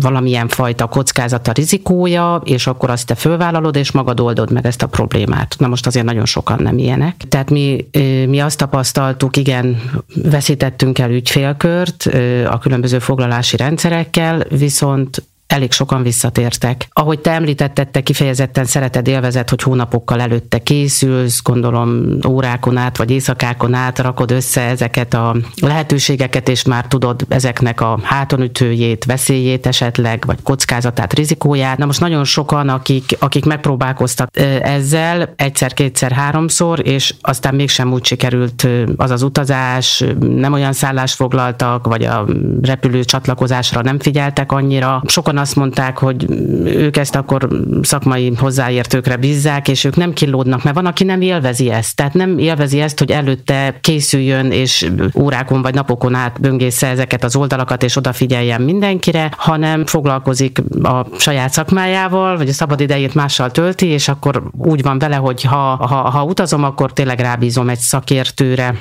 [0.00, 4.86] valamilyen fajta kockázata, rizikója, és akkor azt te fölvállalod, és magad oldod meg ezt a
[4.86, 5.54] problémát.
[5.58, 7.16] Na most azért nagyon sokan nem ilyenek.
[7.28, 7.88] Tehát mi,
[8.28, 9.82] mi azt tapasztaltuk, igen,
[10.14, 12.08] veszítettünk el ügyfélkört
[12.50, 16.88] a különböző foglalási rendszerekkel, viszont elég sokan visszatértek.
[16.92, 23.10] Ahogy te említetted, te kifejezetten szereted, élvezet, hogy hónapokkal előtte készülsz, gondolom órákon át vagy
[23.10, 30.22] éjszakákon át rakod össze ezeket a lehetőségeket, és már tudod ezeknek a hátonütőjét, veszélyét esetleg,
[30.26, 31.78] vagy kockázatát, rizikóját.
[31.78, 34.28] Na most nagyon sokan, akik, akik megpróbálkoztak
[34.62, 41.14] ezzel egyszer, kétszer, háromszor, és aztán mégsem úgy sikerült az az utazás, nem olyan szállást
[41.14, 42.26] foglaltak, vagy a
[42.62, 45.02] repülő csatlakozásra nem figyeltek annyira.
[45.06, 46.30] Sokan azt mondták, hogy
[46.64, 47.48] ők ezt akkor
[47.82, 51.96] szakmai hozzáértőkre bízzák, és ők nem kilódnak, mert van, aki nem élvezi ezt.
[51.96, 57.36] Tehát nem élvezi ezt, hogy előtte készüljön, és órákon vagy napokon át böngésze ezeket az
[57.36, 64.08] oldalakat, és odafigyeljen mindenkire, hanem foglalkozik a saját szakmájával, vagy a szabad mással tölti, és
[64.08, 68.74] akkor úgy van vele, hogy ha, ha, ha utazom, akkor tényleg rábízom egy szakértőre,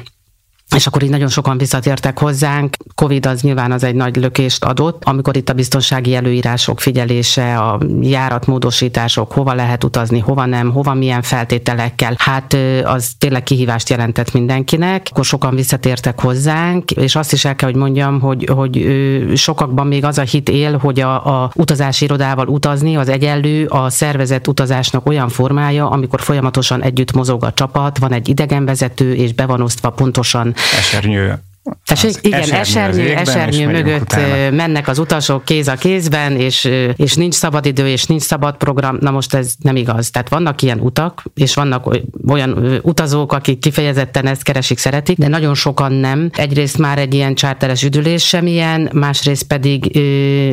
[0.76, 2.76] és akkor így nagyon sokan visszatértek hozzánk.
[2.96, 7.80] Covid az nyilván az egy nagy lökést adott, amikor itt a biztonsági előírások figyelése, a
[8.02, 15.08] járatmódosítások, hova lehet utazni, hova nem, hova milyen feltételekkel, hát az tényleg kihívást jelentett mindenkinek.
[15.12, 18.88] Akkor sokan visszatértek hozzánk, és azt is el kell, hogy mondjam, hogy, hogy
[19.36, 23.90] sokakban még az a hit él, hogy a, a utazási irodával utazni az egyenlő a
[23.90, 29.46] szervezett utazásnak olyan formája, amikor folyamatosan együtt mozog a csapat, van egy idegenvezető, és be
[29.46, 31.40] van osztva pontosan esernyő
[31.86, 34.56] Tessék, igen, esernyő, esernyő, mögött utána.
[34.56, 38.98] mennek az utasok kéz a kézben, és, és nincs szabad idő, és nincs szabad program.
[39.00, 40.10] Na most ez nem igaz.
[40.10, 41.98] Tehát vannak ilyen utak, és vannak
[42.28, 46.30] olyan utazók, akik kifejezetten ezt keresik, szeretik, de nagyon sokan nem.
[46.34, 50.00] Egyrészt már egy ilyen csárteres üdülés sem ilyen, másrészt pedig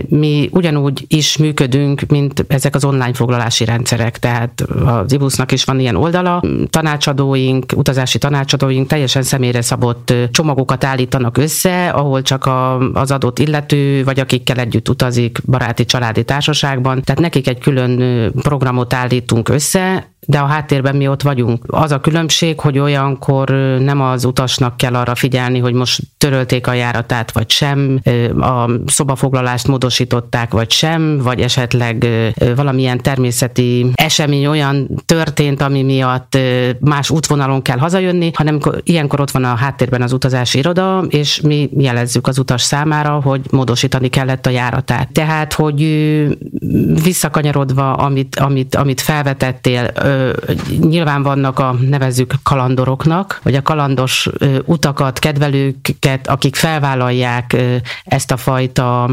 [0.08, 4.18] mi ugyanúgy is működünk, mint ezek az online foglalási rendszerek.
[4.18, 11.01] Tehát az IBUS-nak is van ilyen oldala, tanácsadóink, utazási tanácsadóink teljesen személyre szabott csomagokat állít
[11.02, 17.02] állítanak össze, ahol csak a, az adott illető, vagy akikkel együtt utazik baráti családi társaságban.
[17.02, 21.64] Tehát nekik egy külön programot állítunk össze, de a háttérben mi ott vagyunk.
[21.66, 26.72] Az a különbség, hogy olyankor nem az utasnak kell arra figyelni, hogy most törölték a
[26.72, 28.00] járatát, vagy sem,
[28.40, 32.06] a szobafoglalást módosították, vagy sem, vagy esetleg
[32.56, 36.38] valamilyen természeti esemény olyan történt, ami miatt
[36.80, 41.70] más útvonalon kell hazajönni, hanem ilyenkor ott van a háttérben az utazási iroda, és mi
[41.76, 45.12] jelezzük az utas számára, hogy módosítani kellett a járatát.
[45.12, 45.80] Tehát, hogy
[47.02, 49.90] visszakanyarodva, amit, amit, amit felvetettél,
[50.80, 54.28] nyilván vannak a nevezzük kalandoroknak, vagy a kalandos
[54.64, 57.56] utakat, kedvelőket, akik felvállalják
[58.04, 59.10] ezt a fajta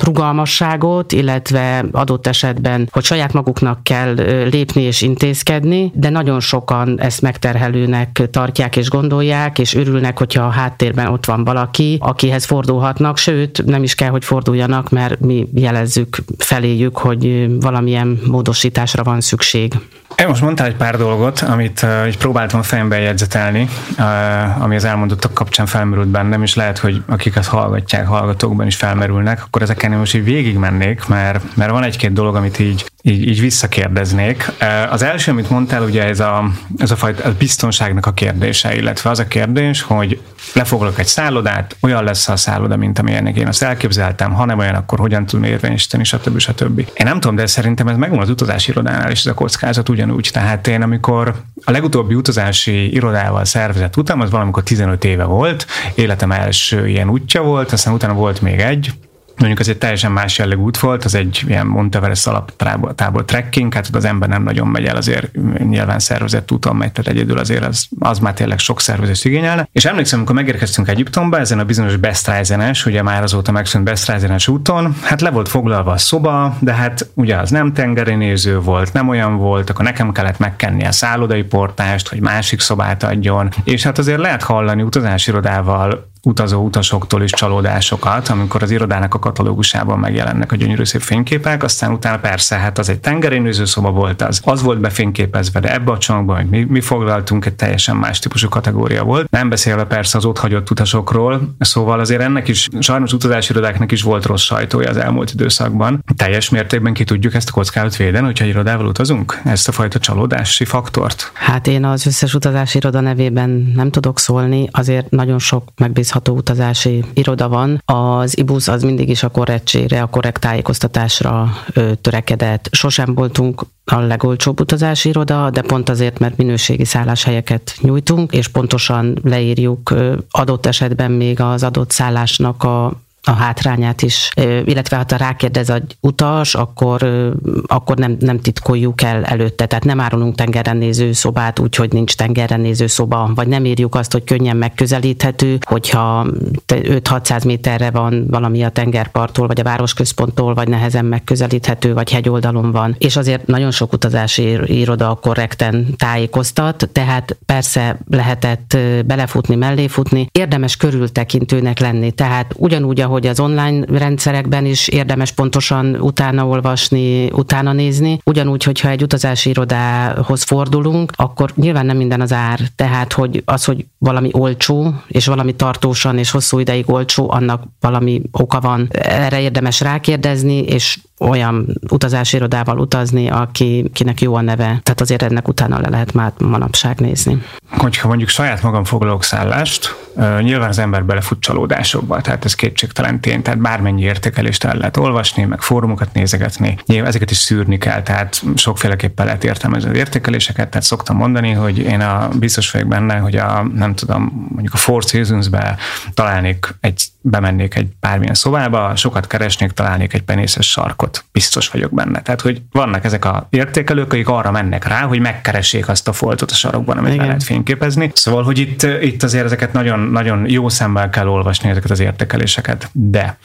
[0.00, 4.14] rugalmasságot, illetve adott esetben, hogy saját maguknak kell
[4.50, 10.50] lépni és intézkedni, de nagyon sokan ezt megterhelőnek tartják és gondolják, és örülnek, hogyha a
[10.50, 16.18] háttérben ott van valaki, akihez fordulhatnak, sőt, nem is kell, hogy forduljanak, mert mi jelezzük
[16.38, 19.74] feléjük, hogy valamilyen módosításra van szükség.
[20.16, 24.76] Én most mondtál egy pár dolgot, amit uh, így próbáltam a fejembe jegyzetelni, uh, ami
[24.76, 29.62] az elmondottak kapcsán felmerült bennem, és lehet, hogy akik ezt hallgatják, hallgatókban is felmerülnek, akkor
[29.62, 34.52] ezeken én most így végigmennék, mert, mert van egy-két dolog, amit így, így, így visszakérdeznék.
[34.60, 38.76] Uh, az első, amit mondtál, ugye ez a, ez a fajta a biztonságnak a kérdése,
[38.76, 40.20] illetve az a kérdés, hogy
[40.52, 44.74] lefoglalok egy szállodát, olyan lesz a szálloda, mint amilyennek én azt elképzeltem, ha nem olyan,
[44.74, 46.38] akkor hogyan tudom érvényesíteni, stb.
[46.38, 46.78] stb.
[46.78, 50.30] Én nem tudom, de szerintem ez megvan az utazási irodánál, és ez a kockázat ugyanúgy.
[50.32, 56.32] Tehát én, amikor a legutóbbi utazási irodával szervezett utam, az valamikor 15 éve volt, életem
[56.32, 58.92] első ilyen útja volt, aztán utána volt még egy,
[59.36, 63.88] Mondjuk az egy teljesen más jellegű út volt, az egy ilyen Monteveres alaptábor trekking, hát
[63.92, 67.86] az ember nem nagyon megy el, azért nyilván szervezett úton megy, tehát egyedül azért az,
[67.98, 69.68] az már tényleg sok szervezés igényelne.
[69.72, 74.96] És emlékszem, amikor megérkeztünk Egyiptomba, ezen a bizonyos Bestreizenes, ugye már azóta megszűnt Bestreizenes úton,
[75.02, 79.08] hát le volt foglalva a szoba, de hát ugye az nem tengeri néző volt, nem
[79.08, 83.98] olyan volt, akkor nekem kellett megkenni a szállodai portást, hogy másik szobát adjon, és hát
[83.98, 90.52] azért lehet hallani utazási irodával utazó utasoktól is csalódásokat, amikor az irodának a katalógusában megjelennek
[90.52, 94.62] a gyönyörű szép fényképek, aztán utána persze, hát az egy tengerénőző szoba volt az, az
[94.62, 99.04] volt befényképezve, de ebbe a csomagban, hogy mi, mi foglaltunk, egy teljesen más típusú kategória
[99.04, 99.30] volt.
[99.30, 104.02] Nem beszélve persze az ott hagyott utasokról, szóval azért ennek is, sajnos utazási irodáknak is
[104.02, 106.04] volt rossz sajtója az elmúlt időszakban.
[106.16, 109.40] Teljes mértékben ki tudjuk ezt a kockázatot védeni, hogyha irodával utazunk?
[109.44, 111.30] Ezt a fajta csalódási faktort?
[111.34, 116.34] Hát én az összes utazási iroda nevében nem tudok szólni, azért nagyon sok megbízható megbízható
[116.36, 117.82] utazási iroda van.
[117.84, 121.56] Az IBUS az mindig is a korrektségre, a korrekt tájékoztatásra
[122.00, 122.68] törekedett.
[122.72, 129.18] Sosem voltunk a legolcsóbb utazási iroda, de pont azért, mert minőségi szálláshelyeket nyújtunk, és pontosan
[129.22, 129.94] leírjuk
[130.30, 132.92] adott esetben még az adott szállásnak a
[133.24, 134.30] a hátrányát is,
[134.64, 137.32] illetve ha rákérdez a utas, akkor,
[137.66, 142.14] akkor nem, nem titkoljuk el előtte, tehát nem árulunk tengeren néző szobát úgy, hogy nincs
[142.14, 146.26] tengeren néző szoba, vagy nem írjuk azt, hogy könnyen megközelíthető, hogyha
[146.66, 152.94] 5-600 méterre van valami a tengerparttól, vagy a városközponttól, vagy nehezen megközelíthető, vagy hegyoldalon van.
[152.98, 160.76] És azért nagyon sok utazási iroda korrekten tájékoztat, tehát persze lehetett belefutni, mellé futni, érdemes
[160.76, 168.18] körültekintőnek lenni, tehát ugyanúgy, ahogy az online rendszerekben is érdemes pontosan utána olvasni, utána nézni,
[168.24, 173.64] ugyanúgy, hogyha egy utazási irodához fordulunk, akkor nyilván nem minden az ár, tehát hogy az,
[173.64, 178.88] hogy valami olcsó, és valami tartósan és hosszú ideig olcsó, annak valami oka van.
[178.92, 184.64] Erre érdemes rákérdezni, és olyan utazási irodával utazni, aki, kinek jó a neve.
[184.64, 187.42] Tehát azért ennek utána le lehet már manapság nézni.
[187.70, 189.96] Hogyha mondjuk saját magam foglalok szállást,
[190.40, 195.44] nyilván az ember belefut csalódásokba, tehát ez kétségtelen tény, tehát bármennyi értékelést el lehet olvasni,
[195.44, 200.86] meg fórumokat nézegetni, nyilván ezeket is szűrni kell, tehát sokféleképpen lehet értelmezni az értékeléseket, tehát
[200.86, 205.02] szoktam mondani, hogy én a, biztos vagyok benne, hogy a, nem tudom, mondjuk a Four
[205.02, 205.76] Seasons-be
[206.14, 211.03] találnék egy, bemennék egy bármilyen szobába, sokat keresnék, találnék egy penészes sarkot.
[211.32, 212.22] Biztos vagyok benne.
[212.22, 216.50] Tehát, hogy vannak ezek a értékelők, akik arra mennek rá, hogy megkeressék azt a foltot
[216.50, 217.26] a sarokban, amit Igen.
[217.26, 218.10] lehet fényképezni.
[218.14, 222.88] Szóval, hogy itt, itt azért ezeket nagyon, nagyon jó szemmel kell olvasni ezeket az értékeléseket.
[222.92, 223.38] De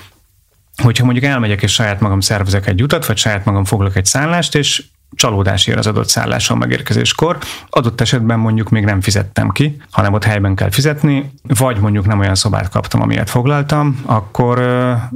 [0.83, 4.55] hogyha mondjuk elmegyek és saját magam szervezek egy utat, vagy saját magam foglak egy szállást,
[4.55, 4.83] és
[5.15, 7.37] csalódás ér az adott szálláson megérkezéskor.
[7.69, 12.19] Adott esetben mondjuk még nem fizettem ki, hanem ott helyben kell fizetni, vagy mondjuk nem
[12.19, 14.59] olyan szobát kaptam, amilyet foglaltam, akkor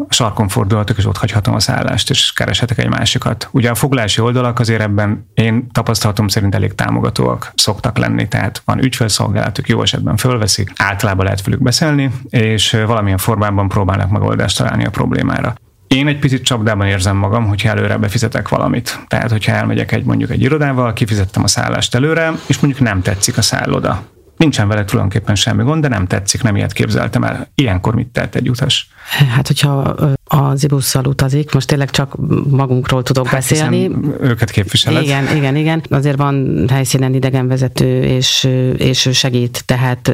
[0.09, 3.47] sarkon fordulhatok, és ott hagyhatom a szállást, és kereshetek egy másikat.
[3.51, 8.83] Ugye a foglalási oldalak azért ebben én tapasztalatom szerint elég támogatóak szoktak lenni, tehát van
[8.83, 14.89] ügyfelszolgálatuk, jó esetben fölveszik, általában lehet velük beszélni, és valamilyen formában próbálnak megoldást találni a
[14.89, 15.55] problémára.
[15.93, 18.99] Én egy picit csapdában érzem magam, hogyha előre befizetek valamit.
[19.07, 23.37] Tehát, hogyha elmegyek egy mondjuk egy irodával, kifizettem a szállást előre, és mondjuk nem tetszik
[23.37, 24.03] a szálloda.
[24.37, 27.47] Nincsen vele tulajdonképpen semmi gond, de nem tetszik, nem ilyet képzeltem el.
[27.55, 28.89] Ilyenkor mit tett egy utas?
[29.09, 32.15] Hát, hogyha az ibusszal utazik, most tényleg csak
[32.49, 33.91] magunkról tudok hát, beszélni.
[34.21, 35.03] Őket képviseled.
[35.03, 35.83] Igen, igen, igen.
[35.89, 40.13] Azért van helyszínen idegenvezető, és, és segít, tehát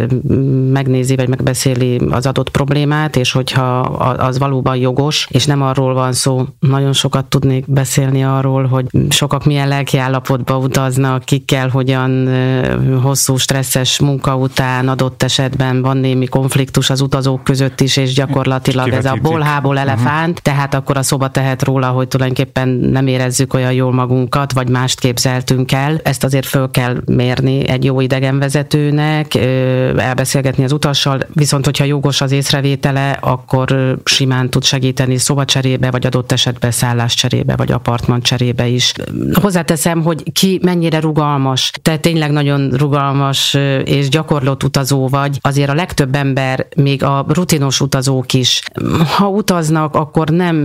[0.71, 6.13] megnézi, vagy megbeszéli az adott problémát, és hogyha az valóban jogos, és nem arról van
[6.13, 12.29] szó, nagyon sokat tudnék beszélni arról, hogy sokak milyen lelkiállapotba utaznak, kikkel, hogyan
[13.01, 18.78] hosszú, stresszes munka után adott esetben van némi konfliktus az utazók között is, és gyakorlatilag
[18.83, 19.11] Kivetítik.
[19.11, 19.81] ez a bolhából mhm.
[19.81, 20.41] elefánt, uh-huh.
[20.41, 24.99] tehát akkor a szoba tehet róla, hogy tulajdonképpen nem érezzük olyan jól magunkat, vagy mást
[24.99, 25.99] képzeltünk el.
[26.03, 29.35] Ezt azért föl kell mérni egy jó idegenvezetőnek,
[29.97, 36.31] elbeszélgetni az utassal, viszont hogyha jogos az észrevétele, akkor simán tud segíteni szobacserébe, vagy adott
[36.31, 38.93] esetben szálláscserébe, vagy apartman cserébe is.
[39.33, 45.73] Hozzáteszem, hogy ki mennyire rugalmas, te tényleg nagyon rugalmas és gyakorlott utazó vagy, azért a
[45.73, 48.61] legtöbb ember, még a rutinos utazók is,
[49.17, 50.55] ha utaznak, akkor nem,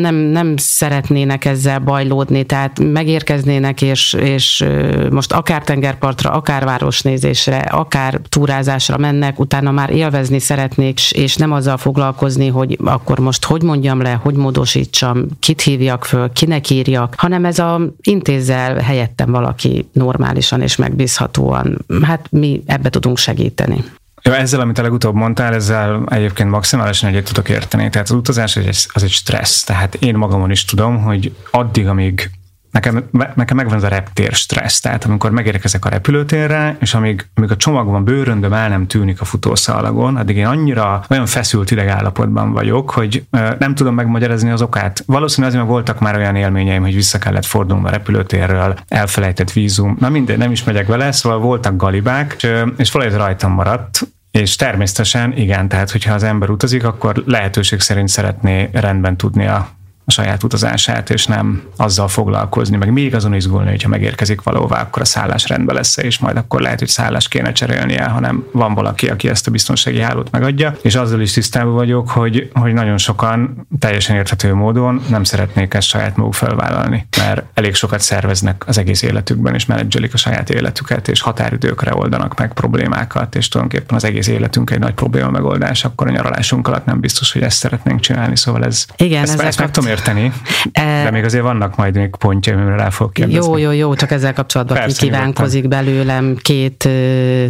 [0.00, 4.64] nem, nem szeretnének ezzel bajlódni, tehát megérkeznének, és, és
[5.10, 11.76] most akár tengerpartra, akár városnézésre, akár túrázásra mennek, utána már élvezni szeretnék, és nem azzal
[11.76, 17.44] foglalkozni, hogy akkor most hogy mondjam le, hogy módosítsam, kit hívjak föl, kinek írjak, hanem
[17.44, 21.84] ez a intézzel helyettem valaki normálisan és megbízhatóan.
[22.02, 23.84] Hát mi ebbe tudunk segíteni.
[24.22, 27.90] Ja, ezzel, amit a legutóbb mondtál, ezzel egyébként maximálisan egyet tudok érteni.
[27.90, 29.64] Tehát az utazás az egy, az egy stressz.
[29.64, 32.30] Tehát én magamon is tudom, hogy addig, amíg
[32.70, 33.04] nekem,
[33.34, 37.56] nekem megvan az a reptér stressz, tehát amikor megérkezek a repülőtérre, és amíg, amíg a
[37.56, 43.24] csomagban bőröndöm el nem tűnik a futószalagon, addig én annyira olyan feszült idegállapotban vagyok, hogy
[43.58, 45.02] nem tudom megmagyarázni az okát.
[45.06, 50.08] Valószínűleg azért voltak már olyan élményeim, hogy vissza kellett fordulnom a repülőtérről, elfelejtett vízum, na
[50.08, 55.36] mindegy, nem is megyek vele, szóval voltak galibák, és, és valahogy rajtam maradt, és természetesen
[55.36, 59.68] igen, tehát hogyha az ember utazik, akkor lehetőség szerint szeretné rendben tudni a
[60.10, 65.02] a saját utazását, és nem azzal foglalkozni, meg még azon izgulni, hogyha megérkezik valahová, akkor
[65.02, 69.08] a szállás rendben lesz és majd akkor lehet, hogy szállás kéne cserélnie, hanem van valaki,
[69.08, 73.66] aki ezt a biztonsági hálót megadja, és azzal is tisztában vagyok, hogy, hogy nagyon sokan
[73.78, 79.02] teljesen érthető módon nem szeretnék ezt saját maguk felvállalni, mert elég sokat szerveznek az egész
[79.02, 84.28] életükben, és menedzselik a saját életüket, és határidőkre oldanak meg problémákat, és tulajdonképpen az egész
[84.28, 88.36] életünk egy nagy probléma megoldás, akkor a nyaralásunk alatt nem biztos, hogy ezt szeretnénk csinálni,
[88.36, 90.32] szóval ez Igen, ezt, ezt meg tudom érteni,
[90.72, 93.50] de még azért vannak majd még pontja, amire rá fogok kérdezni.
[93.50, 96.88] Jó, jó, jó, csak ezzel kapcsolatban Persze, kívánkozik belőlem két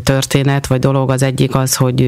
[0.03, 1.11] történet, vagy dolog.
[1.11, 2.01] Az egyik az, hogy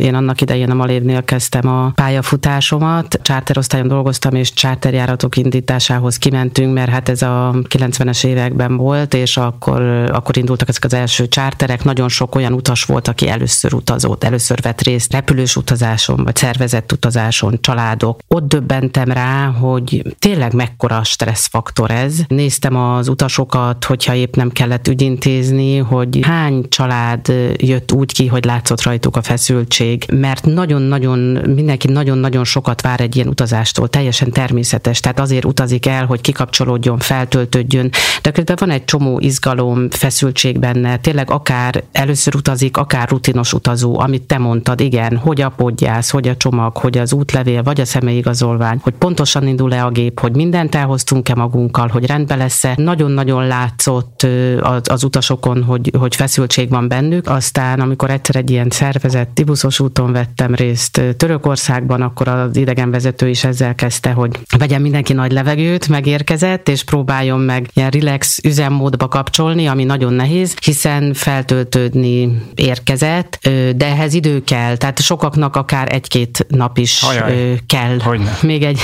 [0.00, 6.90] én annak idején a Malévnél kezdtem a pályafutásomat, charterosztályon dolgoztam, és charterjáratok indításához kimentünk, mert
[6.90, 12.08] hát ez a 90-es években volt, és akkor, akkor indultak ezek az első charterek, nagyon
[12.08, 17.58] sok olyan utas volt, aki először utazott, először vett részt repülős utazáson, vagy szervezett utazáson,
[17.60, 18.20] családok.
[18.28, 19.75] Ott döbbentem rá, hogy
[20.18, 22.18] tényleg mekkora stresszfaktor ez.
[22.28, 28.44] Néztem az utasokat, hogyha épp nem kellett ügyintézni, hogy hány család jött úgy ki, hogy
[28.44, 31.18] látszott rajtuk a feszültség, mert nagyon-nagyon,
[31.54, 36.98] mindenki nagyon-nagyon sokat vár egy ilyen utazástól, teljesen természetes, tehát azért utazik el, hogy kikapcsolódjon,
[36.98, 37.90] feltöltődjön,
[38.22, 43.98] de közben van egy csomó izgalom, feszültség benne, tényleg akár először utazik, akár rutinos utazó,
[43.98, 47.84] amit te mondtad, igen, hogy a podgyász, hogy a csomag, hogy az útlevél, vagy a
[47.84, 52.74] személyigazolvány, hogy pontosan indul-e a gép, hogy mindent elhoztunk-e magunkkal, hogy rendben lesz-e.
[52.76, 54.26] Nagyon-nagyon látszott
[54.60, 57.28] az, az utasokon, hogy, hogy feszültség van bennük.
[57.28, 63.44] Aztán, amikor egyszer egy ilyen szervezett tibuszos úton vettem részt Törökországban, akkor az idegenvezető is
[63.44, 69.66] ezzel kezdte, hogy vegyen mindenki nagy levegőt, megérkezett, és próbáljon meg ilyen relax üzemmódba kapcsolni,
[69.66, 73.38] ami nagyon nehéz, hiszen feltöltődni érkezett,
[73.76, 77.58] de ehhez idő kell, tehát sokaknak akár egy-két nap is Ajaj.
[77.66, 77.98] kell.
[78.00, 78.38] Hogyne.
[78.42, 78.80] Még egy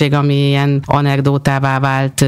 [0.00, 2.20] érdekesség, ami ilyen anekdótává vált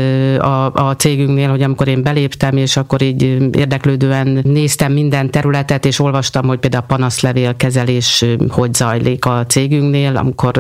[0.43, 3.23] a, a cégünknél, hogy amikor én beléptem, és akkor így
[3.57, 10.53] érdeklődően néztem minden területet, és olvastam, hogy például a panaszlevélkezelés hogy zajlik a cégünknél, amikor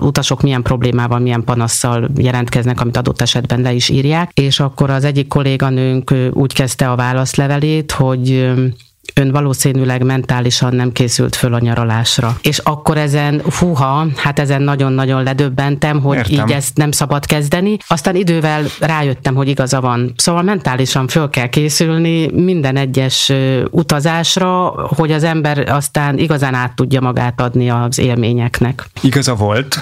[0.00, 5.04] utasok milyen problémával, milyen panasszal jelentkeznek, amit adott esetben le is írják, és akkor az
[5.04, 8.50] egyik kolléganőnk úgy kezdte a válaszlevelét, hogy
[9.14, 12.36] ön valószínűleg mentálisan nem készült föl a nyaralásra.
[12.42, 16.46] És akkor ezen, fúha, hát ezen nagyon-nagyon ledöbbentem, hogy Értem.
[16.46, 17.76] így ezt nem szabad kezdeni.
[17.86, 20.12] Aztán idővel rájöttem, hogy igaza van.
[20.16, 23.32] Szóval mentálisan föl kell készülni minden egyes
[23.70, 24.66] utazásra,
[24.96, 28.84] hogy az ember aztán igazán át tudja magát adni az élményeknek.
[29.00, 29.78] Igaza volt,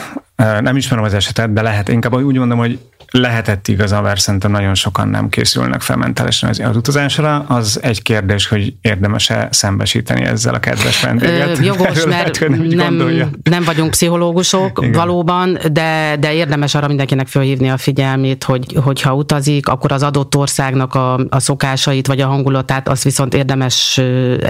[0.60, 2.78] nem ismerem az esetet, de lehet, inkább úgy mondom, hogy
[3.18, 7.38] lehetett igaza, mert szerintem nagyon sokan nem készülnek fel mentálisan az, az utazásra.
[7.48, 11.58] Az egy kérdés, hogy érdemes-e szembesíteni ezzel a kedves vendéget.
[11.58, 12.96] Ö, jogos, mert lehet, nem,
[13.42, 14.92] nem vagyunk pszichológusok Igen.
[14.92, 20.36] valóban, de, de érdemes arra mindenkinek felhívni a figyelmét, hogy hogyha utazik, akkor az adott
[20.36, 24.00] országnak a, a szokásait vagy a hangulatát, azt viszont érdemes,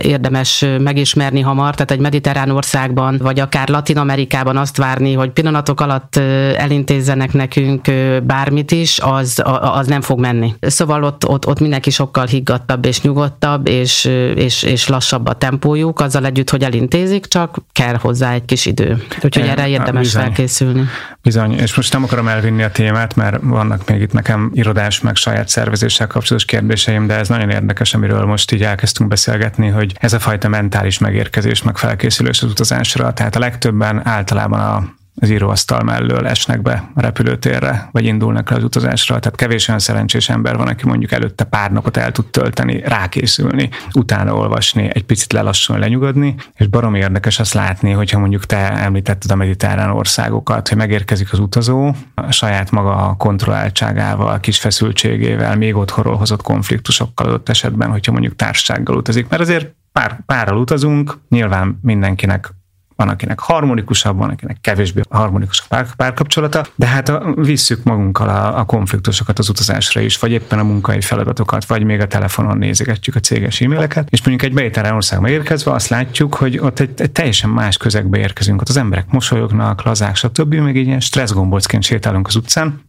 [0.00, 1.74] érdemes megismerni hamar.
[1.74, 6.16] Tehát egy mediterrán országban, vagy akár Latin Amerikában azt várni, hogy pillanatok alatt
[6.56, 7.90] elintézzenek nekünk
[8.22, 10.54] bármi bármit is, az, az nem fog menni.
[10.60, 16.00] Szóval ott, ott, ott mindenki sokkal higgadtabb és nyugodtabb, és, és, és lassabb a tempójuk,
[16.00, 19.02] azzal együtt, hogy elintézik, csak kell hozzá egy kis idő.
[19.22, 20.84] Úgyhogy erre érdemes bizony, felkészülni.
[21.22, 25.16] Bizony, és most nem akarom elvinni a témát, mert vannak még itt nekem irodás, meg
[25.16, 30.12] saját szervezéssel kapcsolatos kérdéseim, de ez nagyon érdekes, amiről most így elkezdtünk beszélgetni, hogy ez
[30.12, 33.12] a fajta mentális megérkezés, meg felkészülés az utazásra.
[33.12, 38.56] Tehát a legtöbben általában a az íróasztal mellől esnek be a repülőtérre, vagy indulnak le
[38.56, 39.18] az utazásra.
[39.18, 43.68] Tehát kevés olyan szerencsés ember van, aki mondjuk előtte pár napot el tud tölteni, rákészülni,
[43.92, 49.30] utána olvasni, egy picit lelassulni, lenyugodni, és barom érdekes azt látni, hogyha mondjuk te említetted
[49.30, 56.16] a mediterrán országokat, hogy megérkezik az utazó, a saját maga kontrolláltságával, kis feszültségével, még otthonról
[56.16, 59.28] hozott konfliktusokkal adott esetben, hogyha mondjuk társasággal utazik.
[59.28, 62.54] Mert azért pár, párral utazunk, nyilván mindenkinek
[62.96, 68.28] van, akinek harmonikusabb, van, akinek kevésbé harmonikus a pár, párkapcsolata, de hát a, visszük magunkkal
[68.28, 72.58] a, a konfliktusokat az utazásra is, vagy éppen a munkai feladatokat, vagy még a telefonon
[72.58, 76.90] nézegetjük a céges e-maileket, és mondjuk egy mediterrán országba érkezve azt látjuk, hogy ott egy,
[76.96, 81.82] egy teljesen más közegbe érkezünk, ott az emberek mosolyognak, lazák, stb., még egy ilyen stresszgombocként
[81.82, 82.82] sétálunk az utcán,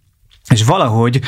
[0.49, 1.21] és valahogy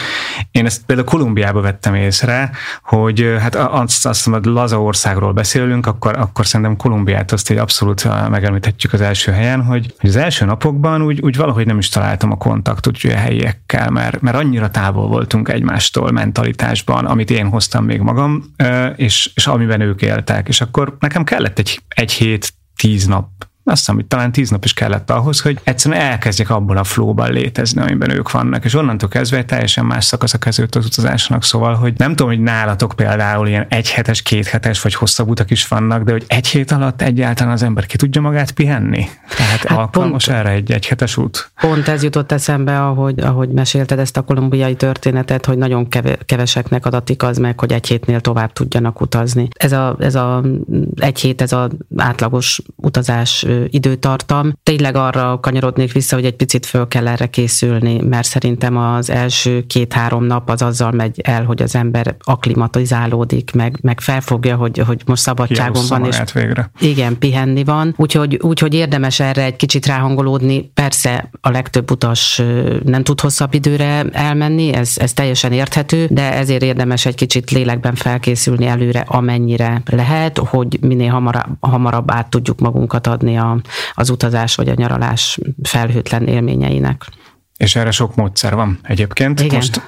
[0.51, 2.51] én ezt például Kolumbiába vettem észre,
[2.83, 8.29] hogy hát azt, azt hogy laza országról beszélünk, akkor, akkor szerintem Kolumbiát azt egy abszolút
[8.29, 12.31] megemlíthetjük az első helyen, hogy, hogy az első napokban úgy, úgy valahogy nem is találtam
[12.31, 17.99] a kontaktot a helyiekkel, mert, mert annyira távol voltunk egymástól mentalitásban, amit én hoztam még
[17.99, 18.43] magam,
[18.95, 20.47] és, és amiben ők éltek.
[20.47, 23.27] És akkor nekem kellett egy, egy hét, tíz nap
[23.67, 27.31] azt hiszem, hogy talán tíz nap is kellett ahhoz, hogy egyszerűen elkezdjek abban a flóban
[27.31, 28.65] létezni, amiben ők vannak.
[28.65, 31.43] És onnantól kezdve egy teljesen más szakasz a kezdődött az utazásnak.
[31.43, 36.03] Szóval, hogy nem tudom, hogy nálatok például ilyen egyhetes, kéthetes vagy hosszabb utak is vannak,
[36.03, 39.07] de hogy egy hét alatt egyáltalán az ember ki tudja magát pihenni.
[39.35, 41.51] Tehát hát alkalmas pont, erre egy egyhetes út.
[41.61, 45.87] Pont ez jutott eszembe, ahogy, ahogy mesélted ezt a kolumbiai történetet, hogy nagyon
[46.25, 49.47] keveseknek adatik az meg, hogy egy hétnél tovább tudjanak utazni.
[49.55, 50.43] Ez a, ez a
[50.95, 54.53] egy hét, ez az átlagos utazás időtartam.
[54.63, 59.65] Tényleg arra kanyarodnék vissza, hogy egy picit föl kell erre készülni, mert szerintem az első
[59.67, 65.01] két-három nap az azzal megy el, hogy az ember aklimatizálódik, meg, meg felfogja, hogy, hogy
[65.05, 66.05] most szabadságon van.
[66.05, 66.69] És végre.
[66.79, 67.93] Igen, pihenni van.
[67.97, 70.71] Úgyhogy, úgyhogy érdemes erre egy kicsit ráhangolódni.
[70.73, 72.41] Persze a legtöbb utas
[72.83, 77.95] nem tud hosszabb időre elmenni, ez, ez teljesen érthető, de ezért érdemes egy kicsit lélekben
[77.95, 83.46] felkészülni előre, amennyire lehet, hogy minél hamarabb, hamarabb át tudjuk magunkat adni a,
[83.93, 87.05] az utazás vagy a nyaralás felhőtlen élményeinek.
[87.57, 89.39] És erre sok módszer van egyébként.
[89.39, 89.55] Igen.
[89.55, 89.81] Most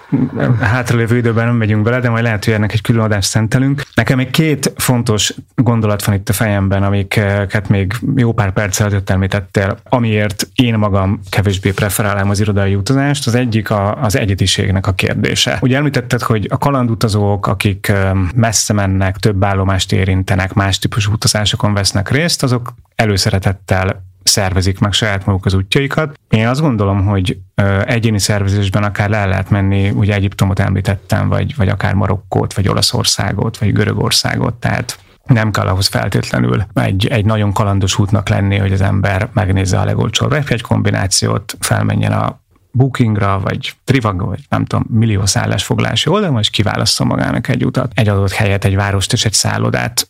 [0.60, 3.84] hátralévő időben nem megyünk bele, de majd lehet, hogy ennek egy külön adást szentelünk.
[3.94, 9.10] Nekem még két fontos gondolat van itt a fejemben, amiket még jó pár perccel előtt
[9.10, 13.28] említettél, amiért én magam kevésbé preferálom az irodai utazást.
[13.28, 15.58] Az egyik a, az egyediségnek a kérdése.
[15.62, 17.92] Ugye említetted, hogy a kalandutazók, akik
[18.36, 25.26] messze mennek, több állomást érintenek, más típusú utazásokon vesznek részt, azok előszeretettel szervezik meg saját
[25.26, 26.20] maguk az útjaikat.
[26.30, 27.38] Én azt gondolom, hogy
[27.86, 33.58] egyéni szervezésben akár le lehet menni, ugye Egyiptomot említettem, vagy, vagy akár Marokkót, vagy Olaszországot,
[33.58, 38.82] vagy Görögországot, tehát nem kell ahhoz feltétlenül egy, egy nagyon kalandos útnak lenni, hogy az
[38.82, 45.26] ember megnézze a legolcsóbb egy kombinációt, felmenjen a Bookingra, vagy Trivago, vagy nem tudom, millió
[45.26, 50.10] szállásfoglalási oldalon, és kiválasztom magának egy utat, egy adott helyet, egy várost és egy szállodát.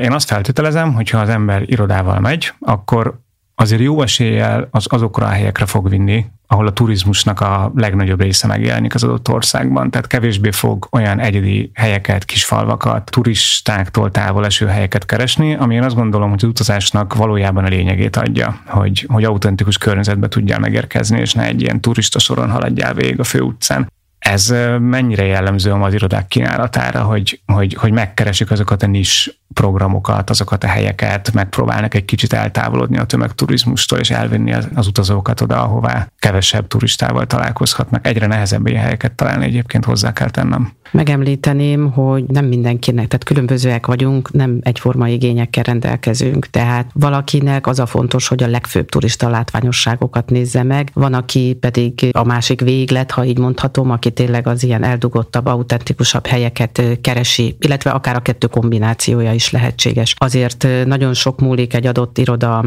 [0.00, 3.20] Én azt feltételezem, hogy ha az ember irodával megy, akkor
[3.60, 8.46] azért jó eséllyel az azokra a helyekre fog vinni, ahol a turizmusnak a legnagyobb része
[8.46, 9.90] megjelenik az adott országban.
[9.90, 15.82] Tehát kevésbé fog olyan egyedi helyeket, kis falvakat, turistáktól távol eső helyeket keresni, ami én
[15.82, 21.20] azt gondolom, hogy az utazásnak valójában a lényegét adja, hogy, hogy autentikus környezetbe tudjál megérkezni,
[21.20, 23.88] és ne egy ilyen turista soron haladjál végig a főutcán.
[24.18, 30.64] Ez mennyire jellemző az irodák kínálatára, hogy, hogy, hogy megkeresik azokat a nis programokat, azokat
[30.64, 36.08] a helyeket, megpróbálnak egy kicsit eltávolodni a tömegturizmustól, és elvinni az, az utazókat oda, ahová
[36.18, 38.06] kevesebb turistával találkozhatnak.
[38.06, 40.72] Egyre nehezebb ilyen helyeket találni egyébként hozzá kell tennem.
[40.90, 47.86] Megemlíteném, hogy nem mindenkinek, tehát különbözőek vagyunk, nem egyforma igényekkel rendelkezünk, tehát valakinek az a
[47.86, 53.24] fontos, hogy a legfőbb turista látványosságokat nézze meg, van, aki pedig a másik véglet, ha
[53.24, 59.32] így mondhatom, aki tényleg az ilyen eldugottabb, autentikusabb helyeket keresi, illetve akár a kettő kombinációja
[59.32, 60.14] is lehetséges.
[60.18, 62.64] Azért nagyon sok múlik egy adott iroda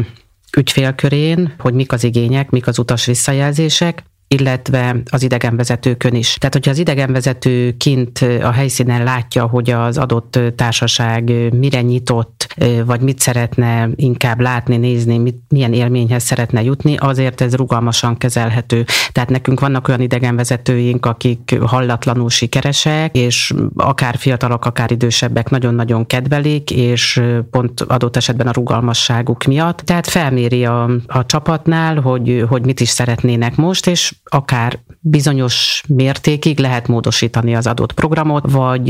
[0.56, 6.34] ügyfélkörén, hogy mik az igények, mik az utas visszajelzések, illetve az idegenvezetőkön is.
[6.34, 12.54] Tehát, hogyha az idegenvezető kint a helyszínen látja, hogy az adott társaság mire nyitott,
[12.86, 18.84] vagy mit szeretne inkább látni, nézni, mit, milyen élményhez szeretne jutni, azért ez rugalmasan kezelhető.
[19.12, 26.70] Tehát nekünk vannak olyan idegenvezetőink, akik hallatlanul sikeresek, és akár fiatalok, akár idősebbek nagyon-nagyon kedvelik,
[26.70, 29.78] és pont adott esetben a rugalmasságuk miatt.
[29.78, 36.58] Tehát felméri a, a csapatnál, hogy, hogy mit is szeretnének most, és akár bizonyos mértékig
[36.58, 38.88] lehet módosítani az adott programot, vagy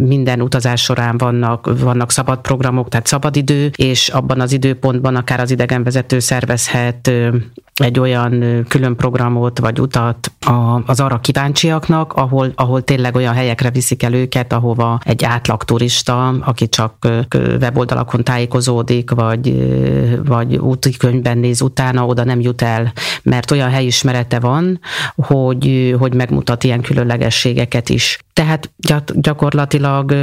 [0.00, 5.40] minden utazás során vannak, vannak szabad programok, tehát szabad idő, és abban az időpontban akár
[5.40, 7.10] az idegenvezető szervezhet
[7.84, 10.32] egy olyan külön programot vagy utat
[10.86, 16.28] az arra kíváncsiaknak, ahol, ahol tényleg olyan helyekre viszik el őket, ahova egy átlag turista,
[16.28, 17.08] aki csak
[17.60, 19.54] weboldalakon tájékozódik, vagy,
[20.24, 24.80] vagy útikönyvben néz utána, oda nem jut el, mert olyan helyismerete van,
[25.14, 28.18] hogy, hogy megmutat ilyen különlegességeket is.
[28.32, 28.72] Tehát
[29.14, 30.14] gyakorlatilag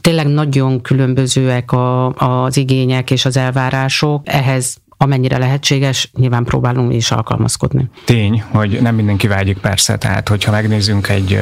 [0.00, 4.22] tényleg nagyon különbözőek a, az igények és az elvárások.
[4.24, 7.90] Ehhez amennyire lehetséges, nyilván próbálunk is alkalmazkodni.
[8.04, 11.40] Tény, hogy nem mindenki vágyik persze, tehát hogyha megnézzünk egy,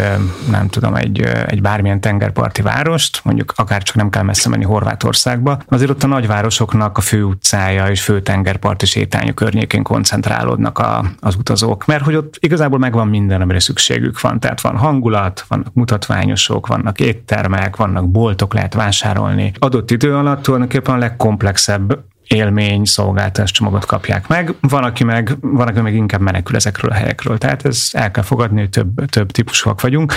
[0.51, 5.63] nem tudom, egy, egy bármilyen tengerparti várost, mondjuk akár csak nem kell messze menni Horvátországba,
[5.69, 11.35] azért ott a nagyvárosoknak a fő utcája és fő tengerparti sétánya környékén koncentrálódnak a, az
[11.35, 14.41] utazók, mert hogy ott igazából megvan minden, amire szükségük van.
[14.41, 19.53] Tehát van hangulat, vannak mutatványosok, vannak éttermek, vannak boltok, lehet vásárolni.
[19.59, 24.55] Adott idő alatt tulajdonképpen a legkomplexebb élmény, szolgáltás csomagot kapják meg.
[24.61, 27.39] Van, aki meg, van, aki meg inkább menekül ezekről a helyekről.
[27.39, 30.13] Tehát ez el kell fogadni, hogy több, több típusúak vagyunk.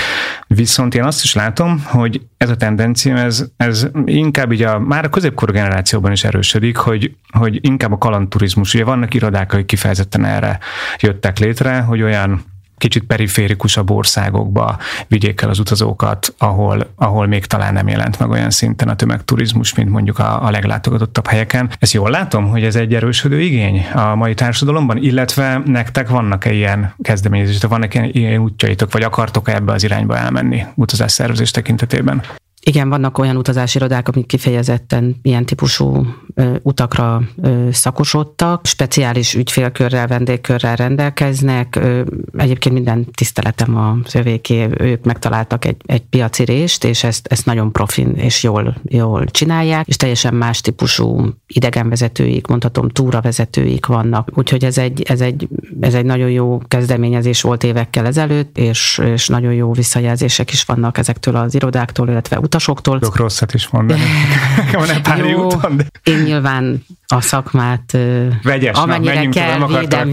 [0.48, 5.06] Viszont én azt is látom, hogy ez a tendencia, ez, ez inkább így a, már
[5.06, 8.74] a középkorú generációban is erősödik, hogy, hogy inkább a kalandturizmus.
[8.74, 10.60] Ugye vannak irodák, akik kifejezetten erre
[11.00, 12.42] jöttek létre, hogy olyan
[12.78, 18.50] kicsit periférikusabb országokba vigyék el az utazókat, ahol, ahol még talán nem jelent meg olyan
[18.50, 21.70] szinten a tömegturizmus, mint mondjuk a, a leglátogatottabb helyeken.
[21.80, 26.94] Ezt jól látom, hogy ez egy erősödő igény a mai társadalomban, illetve nektek vannak-e ilyen
[27.02, 32.22] kezdeményezések, vannak ilyen, ilyen útjaitok, vagy akartok-e ebbe az irányba elmenni utazás szervezés tekintetében?
[32.68, 40.08] Igen, vannak olyan utazási irodák, amik kifejezetten ilyen típusú ö, utakra ö, szakosodtak, speciális ügyfélkörrel,
[40.08, 41.76] vendégkörrel rendelkeznek.
[41.76, 42.02] Ö,
[42.38, 47.72] egyébként minden tiszteletem a övéké, ők megtaláltak egy, egy piaci rést, és ezt, ezt nagyon
[47.72, 54.30] profin és jól, jól csinálják, és teljesen más típusú idegenvezetőik, mondhatom túravezetőik vannak.
[54.34, 55.48] Úgyhogy ez egy, ez egy,
[55.82, 60.98] ez egy nagyon jó kezdeményezés volt évekkel ezelőtt, és, és nagyon jó visszajelzések is vannak
[60.98, 63.00] ezektől az irodáktól, illetve utasoktól.
[63.00, 64.02] Tudok rosszat is mondani.
[64.72, 65.86] Van egy pár jó, úton, de...
[66.04, 67.98] Én nyilván a szakmát
[68.44, 70.10] vegyes, amennyire na, kell, nem védem.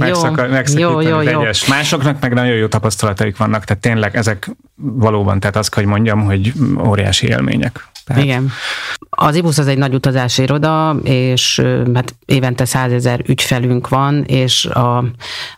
[0.77, 1.39] Jó, jó, jó, jó.
[1.39, 1.67] Vegyes.
[1.67, 6.53] Másoknak meg nagyon jó tapasztalataik vannak, tehát tényleg ezek valóban, tehát azt hogy mondjam, hogy
[6.79, 7.89] óriási élmények.
[8.05, 8.23] Tehát...
[8.23, 8.51] Igen.
[9.11, 11.63] Az IBUS az egy nagy utazási iroda, és
[11.95, 15.05] hát évente százezer ügyfelünk van, és a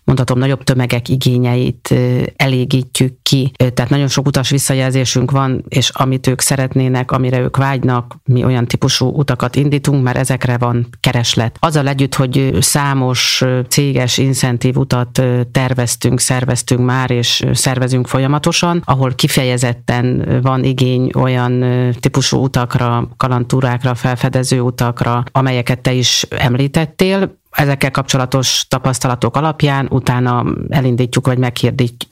[0.05, 1.94] mondhatom nagyobb tömegek igényeit
[2.36, 3.53] elégítjük ki.
[3.57, 8.66] Tehát nagyon sok utas visszajelzésünk van, és amit ők szeretnének, amire ők vágynak, mi olyan
[8.66, 11.57] típusú utakat indítunk, mert ezekre van kereslet.
[11.61, 15.22] Azzal együtt, hogy számos céges incentív utat
[15.53, 21.64] terveztünk, szerveztünk már, és szervezünk folyamatosan, ahol kifejezetten van igény olyan
[22.01, 31.26] típusú utakra, kalantúrákra, felfedező utakra, amelyeket te is említettél ezekkel kapcsolatos tapasztalatok alapján utána elindítjuk,
[31.26, 31.38] vagy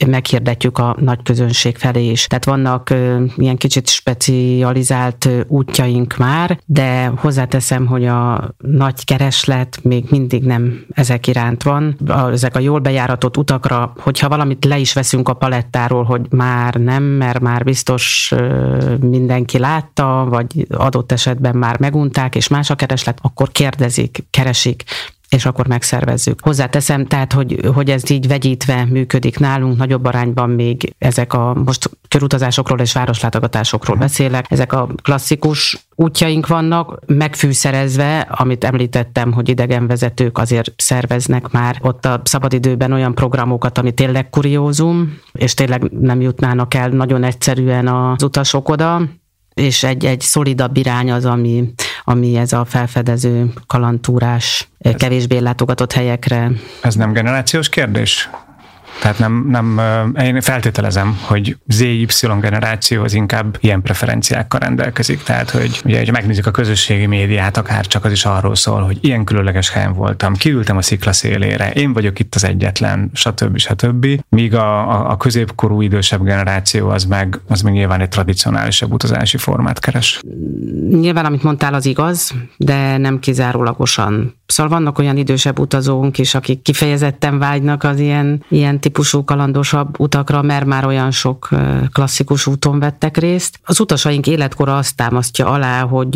[0.07, 2.27] meghirdetjük a nagy közönség felé is.
[2.27, 2.89] Tehát vannak
[3.37, 11.27] ilyen kicsit specializált útjaink már, de hozzáteszem, hogy a nagy kereslet még mindig nem ezek
[11.27, 11.97] iránt van.
[12.31, 17.03] Ezek a jól bejáratott utakra, hogyha valamit le is veszünk a palettáról, hogy már nem,
[17.03, 18.33] mert már biztos
[18.99, 24.83] mindenki látta, vagy adott esetben már megunták, és más a kereslet, akkor kérdezik, keresik,
[25.35, 26.39] és akkor megszervezzük.
[26.41, 31.89] Hozzáteszem, tehát, hogy, hogy ez így vegyítve működik nálunk, nagyobb arányban még ezek a, most
[32.07, 40.73] körutazásokról és városlátogatásokról beszélek, ezek a klasszikus útjaink vannak, megfűszerezve, amit említettem, hogy idegenvezetők azért
[40.77, 46.89] szerveznek már ott a szabadidőben olyan programokat, ami tényleg kuriózum, és tényleg nem jutnának el
[46.89, 49.01] nagyon egyszerűen az utasok oda,
[49.53, 51.73] és egy, egy szolidabb irány az, ami,
[52.05, 56.51] ami ez a felfedező kalantúrás, kevésbé látogatott helyekre.
[56.81, 58.29] Ez nem generációs kérdés?
[59.01, 59.81] Tehát nem, nem,
[60.23, 62.07] én feltételezem, hogy ZY
[62.41, 65.23] generáció az inkább ilyen preferenciákkal rendelkezik.
[65.23, 68.97] Tehát, hogy ugye, hogy megnézzük a közösségi médiát, akár csak az is arról szól, hogy
[69.01, 73.57] ilyen különleges helyen voltam, kiültem a szikla szélére, én vagyok itt az egyetlen, stb.
[73.57, 74.07] stb.
[74.29, 79.37] Míg a, a, a középkorú idősebb generáció az meg, az meg nyilván egy tradicionálisabb utazási
[79.37, 80.21] formát keres.
[80.89, 84.35] Nyilván, amit mondtál, az igaz, de nem kizárólagosan.
[84.45, 90.41] Szóval vannak olyan idősebb utazónk is, akik kifejezetten vágynak az ilyen, ilyen típusú kalandosabb utakra,
[90.41, 91.49] mert már olyan sok
[91.93, 93.59] klasszikus úton vettek részt.
[93.63, 96.15] Az utasaink életkora azt támasztja alá, hogy,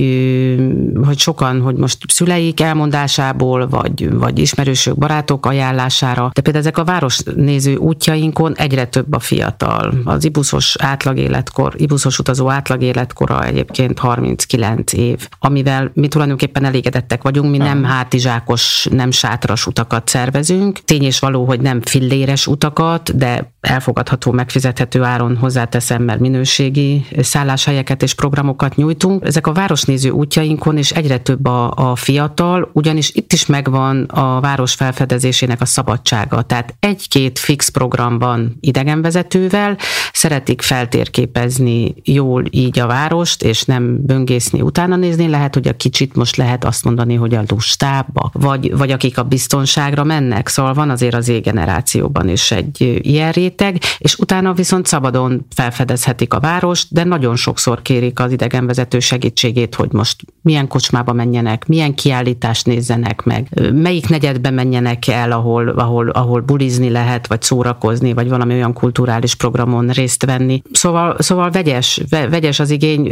[1.06, 6.84] hogy sokan, hogy most szüleik elmondásából, vagy, vagy ismerősök, barátok ajánlására, de például ezek a
[6.84, 9.94] városnéző útjainkon egyre több a fiatal.
[10.04, 17.58] Az ibuszos átlagéletkor, ibuszos utazó átlagéletkora egyébként 39 év, amivel mi tulajdonképpen elégedettek vagyunk, mi
[17.58, 20.80] nem hátizsákos, nem sátras utakat szervezünk.
[20.86, 27.06] Tény és való, hogy nem filléres utakat, utakat, de elfogadható, megfizethető áron hozzáteszem, mert minőségi
[27.20, 29.26] szálláshelyeket és programokat nyújtunk.
[29.26, 34.40] Ezek a városnéző útjainkon is egyre több a, a fiatal, ugyanis itt is megvan a
[34.40, 36.42] város felfedezésének a szabadsága.
[36.42, 39.78] Tehát egy-két fix programban idegenvezetővel
[40.14, 45.28] szeretik feltérképezni jól így a várost, és nem böngészni, utána nézni.
[45.28, 49.24] Lehet, hogy a kicsit most lehet azt mondani, hogy a lustába, vagy, vagy akik a
[49.24, 50.48] biztonságra mennek.
[50.48, 56.40] Szóval van azért az égenerációban is egy ilyen réteg, és utána viszont szabadon felfedezhetik a
[56.40, 62.66] várost, de nagyon sokszor kérik az idegenvezető segítségét, hogy most milyen kocsmába menjenek, milyen kiállítást
[62.66, 68.54] nézzenek meg, melyik negyedbe menjenek el, ahol, ahol, ahol bulizni lehet, vagy szórakozni, vagy valami
[68.54, 70.62] olyan kulturális programon részt venni.
[70.72, 73.12] Szóval, szóval vegyes, vegyes az igény,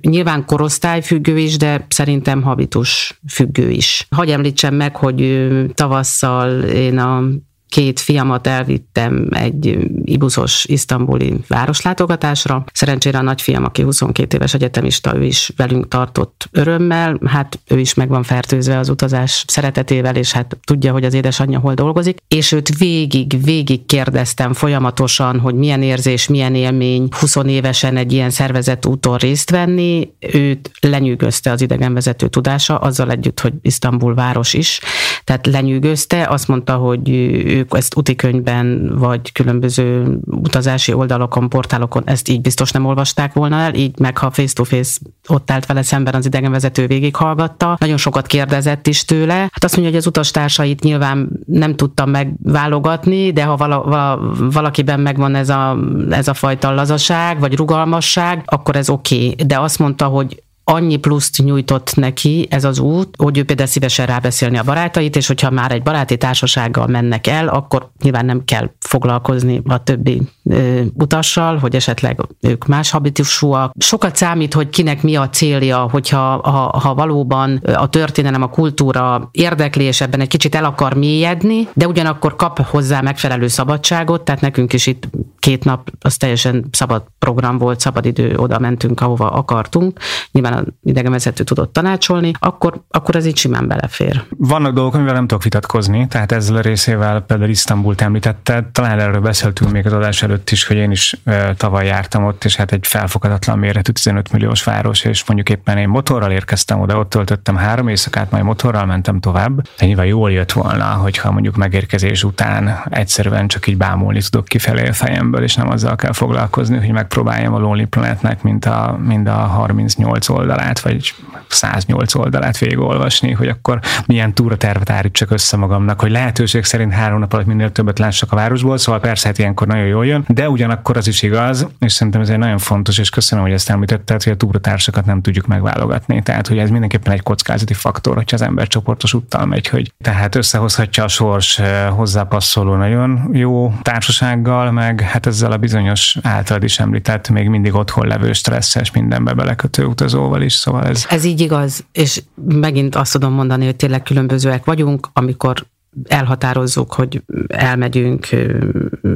[0.00, 4.06] nyilván korosztályfüggő is, de szerintem habitus függő is.
[4.10, 7.22] Hagy említsem meg, hogy tavasszal én a
[7.68, 12.64] két fiamat elvittem egy ibuszos isztambuli városlátogatásra.
[12.72, 17.94] Szerencsére a nagyfiam, aki 22 éves egyetemista, ő is velünk tartott örömmel, hát ő is
[17.94, 22.52] meg van fertőzve az utazás szeretetével, és hát tudja, hogy az édesanyja hol dolgozik, és
[22.52, 28.86] őt végig, végig kérdeztem folyamatosan, hogy milyen érzés, milyen élmény 20 évesen egy ilyen szervezett
[28.86, 34.80] úton részt venni, őt lenyűgözte az idegenvezető tudása, azzal együtt, hogy Isztambul város is.
[35.26, 37.10] Tehát lenyűgözte, azt mondta, hogy
[37.44, 43.74] ők ezt utikönyvben vagy különböző utazási oldalokon, portálokon ezt így biztos nem olvasták volna el,
[43.74, 44.98] így meg ha face-to-face
[45.28, 49.34] ott állt vele szemben az idegenvezető végighallgatta, nagyon sokat kérdezett is tőle.
[49.34, 55.00] Hát azt mondja, hogy az utastársait nyilván nem tudtam megválogatni, de ha vala, vala, valakiben
[55.00, 55.78] megvan ez a,
[56.10, 59.28] ez a fajta lazaság, vagy rugalmasság, akkor ez oké.
[59.28, 59.46] Okay.
[59.46, 64.06] De azt mondta, hogy annyi pluszt nyújtott neki ez az út, hogy ő például szívesen
[64.06, 68.70] rábeszélni a barátait, és hogyha már egy baráti társasággal mennek el, akkor nyilván nem kell
[68.78, 73.72] foglalkozni a többi ö, utassal, hogy esetleg ők más habitusúak.
[73.78, 79.28] Sokat számít, hogy kinek mi a célja, hogyha ha, ha valóban a történelem, a kultúra
[79.32, 84.40] érdekli, és ebben egy kicsit el akar mélyedni, de ugyanakkor kap hozzá megfelelő szabadságot, tehát
[84.40, 85.08] nekünk is itt
[85.38, 89.98] két nap az teljesen szabad program volt, szabad idő, oda mentünk, ahova akartunk.
[90.32, 94.24] Nyilván idegenvezető tudott tanácsolni, akkor, akkor ez így simán belefér.
[94.36, 99.20] Vannak dolgok, amivel nem tudok vitatkozni, tehát ezzel a részével például Isztambult említette, talán erről
[99.20, 102.72] beszéltünk még az adás előtt is, hogy én is e, tavaly jártam ott, és hát
[102.72, 107.56] egy felfogadatlan méretű 15 milliós város, és mondjuk éppen én motorral érkeztem oda, ott töltöttem
[107.56, 109.62] három éjszakát, majd motorral mentem tovább.
[109.78, 114.88] De nyilván jól jött volna, hogyha mondjuk megérkezés után egyszerűen csak így bámulni tudok kifelé
[114.88, 119.28] a fejemből, és nem azzal kell foglalkozni, hogy megpróbáljam a Lonely Planetnek, mint a, mint
[119.28, 121.14] a 38 oldal oldalát, vagy
[121.48, 127.32] 108 oldalát végigolvasni, hogy akkor milyen túratervet állítsak össze magamnak, hogy lehetőség szerint három nap
[127.32, 130.96] alatt minél többet lássak a városból, szóval persze hát ilyenkor nagyon jól jön, de ugyanakkor
[130.96, 134.32] az is igaz, és szerintem ez egy nagyon fontos, és köszönöm, hogy ezt említetted, hogy
[134.32, 136.22] a túratársakat nem tudjuk megválogatni.
[136.22, 140.34] Tehát, hogy ez mindenképpen egy kockázati faktor, hogyha az ember csoportos úttal megy, hogy tehát
[140.34, 146.78] összehozhatja a sors eh, hozzápasszoló nagyon jó társasággal, meg hát ezzel a bizonyos általad is
[146.78, 151.06] említett, még mindig otthon levő stresszes mindenbe belekötő utazóval is, szóval ez...
[151.08, 155.66] Ez így igaz, és megint azt tudom mondani, hogy tényleg különbözőek vagyunk, amikor
[156.04, 158.28] elhatározzuk, hogy elmegyünk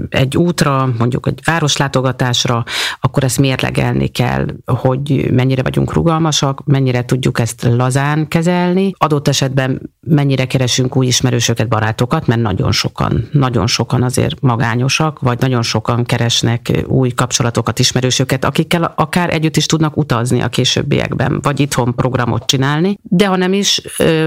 [0.08, 2.64] egy útra, mondjuk egy városlátogatásra,
[3.00, 8.92] akkor ezt mérlegelni kell, hogy mennyire vagyunk rugalmasak, mennyire tudjuk ezt lazán kezelni.
[8.96, 15.38] Adott esetben mennyire keresünk új ismerősöket, barátokat, mert nagyon sokan, nagyon sokan azért magányosak, vagy
[15.40, 21.60] nagyon sokan keresnek új kapcsolatokat, ismerősöket, akikkel akár együtt is tudnak utazni a későbbiekben, vagy
[21.60, 22.98] itthon programot csinálni.
[23.02, 23.82] De ha nem is,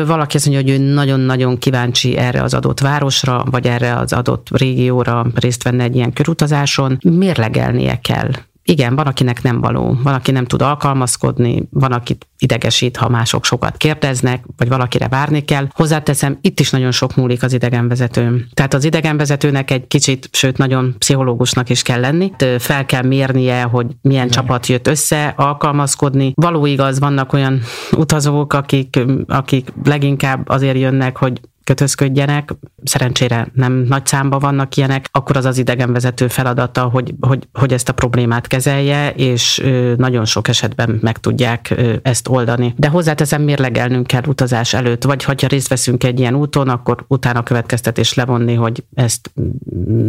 [0.06, 4.48] valaki azt mondja, hogy ő nagyon-nagyon kíváncsi erre az adott városra, vagy erre az adott
[4.58, 8.32] régióra részt venne egy ilyen körutazáson, mérlegelnie kell
[8.66, 13.46] igen, van, akinek nem való, van, aki nem tud alkalmazkodni, van, akit idegesít, ha mások
[13.46, 15.68] sokat kérdeznek, vagy valakire várni kell.
[15.70, 18.48] Hozzáteszem, itt is nagyon sok múlik az idegenvezetőn.
[18.54, 22.32] Tehát az idegenvezetőnek egy kicsit, sőt nagyon pszichológusnak is kell lenni.
[22.58, 24.41] Fel kell mérnie, hogy milyen Igen.
[24.41, 26.32] csapat jött össze, alkalmazkodni.
[26.36, 32.53] Való igaz, vannak olyan utazók, akik, akik leginkább azért jönnek, hogy kötözködjenek,
[32.84, 37.89] szerencsére nem nagy számban vannak ilyenek, akkor az az idegenvezető feladata, hogy, hogy, hogy ezt
[37.89, 39.64] a problémát kezelje, és
[39.97, 42.74] nagyon sok esetben meg tudják ezt oldani.
[42.78, 47.43] De hozzáteszem, mérlegelnünk kell utazás előtt, vagy ha részt veszünk egy ilyen úton, akkor utána
[47.43, 49.32] következtetés levonni, hogy ezt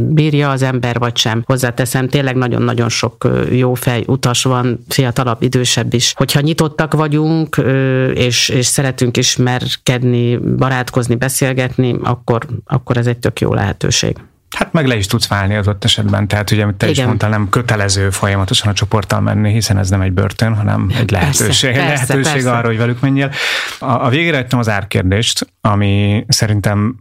[0.09, 1.42] bírja az ember, vagy sem.
[1.46, 6.12] Hozzáteszem, tényleg nagyon-nagyon sok jó fej utas van, fiatalabb, idősebb is.
[6.16, 7.57] Hogyha nyitottak vagyunk,
[8.14, 14.16] és, és szeretünk ismerkedni, barátkozni, beszélni, beszélgetni, akkor, akkor ez egy tök jó lehetőség.
[14.57, 16.99] Hát meg le is tudsz válni az ott esetben, tehát ugye, amit te Igen.
[16.99, 21.11] is mondtál, nem kötelező folyamatosan a csoporttal menni, hiszen ez nem egy börtön, hanem egy
[21.11, 22.53] lehetőség, persze, lehetőség persze.
[22.53, 23.30] arra, hogy velük menjél.
[23.78, 26.96] A, a végére ettem az árkérdést, ami szerintem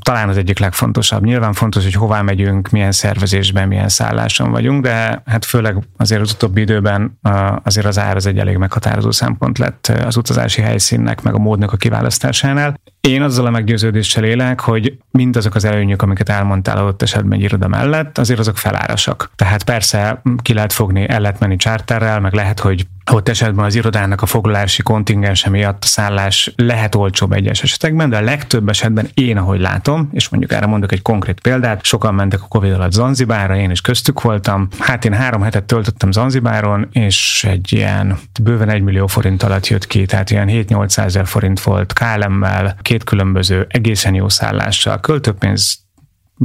[0.00, 1.24] talán az egyik legfontosabb.
[1.24, 6.32] Nyilván fontos, hogy hová megyünk, milyen szervezésben, milyen szálláson vagyunk, de hát főleg azért az
[6.32, 7.18] utóbbi időben
[7.62, 11.72] azért az ár az egy elég meghatározó szempont lett az utazási helyszínnek, meg a módnak
[11.72, 12.80] a kiválasztásánál.
[13.00, 17.68] Én azzal a meggyőződéssel élek, hogy mindazok az előnyök, amiket elmondtál adott esetben egy iroda
[17.68, 19.30] mellett, azért azok felárasak.
[19.36, 23.74] Tehát persze ki lehet fogni, el lehet menni charterrel, meg lehet, hogy ott esetben az
[23.74, 29.08] irodának a foglalási kontingense miatt a szállás lehet olcsóbb egyes esetekben, de a legtöbb esetben
[29.14, 32.92] én, ahogy látom, és mondjuk erre mondok egy konkrét példát, sokan mentek a Covid alatt
[32.92, 34.68] Zanzibára, én is köztük voltam.
[34.78, 39.86] Hát én három hetet töltöttem Zanzibáron, és egy ilyen bőven egy millió forint alatt jött
[39.86, 45.86] ki, tehát ilyen 7-800 ezer forint volt KLM-mel, két különböző egészen jó szállással, költőpénz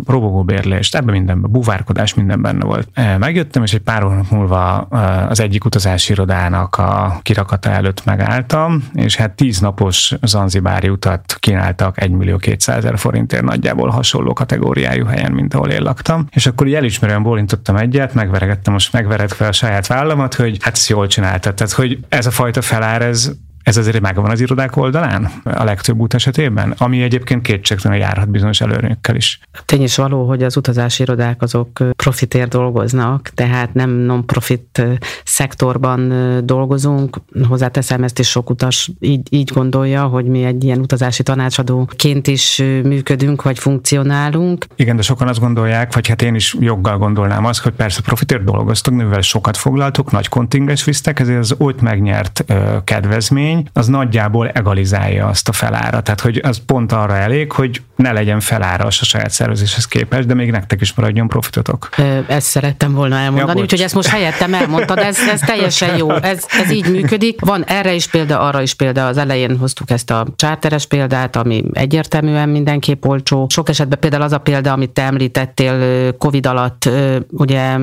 [0.05, 2.87] robogóbérlést, ebben mindenben, buvárkodás minden benne volt.
[2.93, 8.05] E, megjöttem, és egy pár hónap múlva e, az egyik utazási irodának a kirakata előtt
[8.05, 14.33] megálltam, és hát tíz napos zanzibári utat kínáltak 1 millió 200 ezer forintért nagyjából hasonló
[14.33, 16.27] kategóriájú helyen, mint ahol én laktam.
[16.31, 20.89] És akkor így elismerően bólintottam egyet, megveregettem most megveretve a saját vállamat, hogy hát ezt
[20.89, 21.53] jól csináltad.
[21.53, 23.31] Tehát, hogy ez a fajta felár, ez
[23.63, 28.61] ez azért megvan az irodák oldalán a legtöbb út esetében, ami egyébként kétségtelen járhat bizonyos
[28.61, 29.39] előnyökkel is.
[29.65, 34.83] Tény is való, hogy az utazási irodák azok profitért dolgoznak, tehát nem non-profit
[35.23, 36.13] szektorban
[36.45, 37.17] dolgozunk.
[37.47, 42.57] Hozzáteszem, ezt is sok utas így, így gondolja, hogy mi egy ilyen utazási tanácsadóként is
[42.83, 44.65] működünk, vagy funkcionálunk.
[44.75, 48.43] Igen, de sokan azt gondolják, vagy hát én is joggal gondolnám azt, hogy persze profitért
[48.43, 52.45] dolgoztok, mivel sokat foglaltok, nagy kontingens visztek, ezért az ott megnyert
[52.83, 56.01] kedvezmény, az nagyjából egalizálja azt a felára.
[56.01, 60.33] Tehát, hogy az pont arra elég, hogy ne legyen felára a saját szervezéshez képest, de
[60.33, 61.89] még nektek is maradjon profitotok.
[62.27, 66.45] Ezt szerettem volna elmondani, ja, úgyhogy ezt most helyettem elmondtad, ez, ez teljesen jó, ez,
[66.61, 67.39] ez így működik.
[67.39, 71.63] Van erre is példa, arra is példa, az elején hoztuk ezt a csárteres példát, ami
[71.73, 73.47] egyértelműen mindenképp olcsó.
[73.49, 76.89] Sok esetben például az a példa, amit te említettél Covid alatt,
[77.29, 77.77] ugye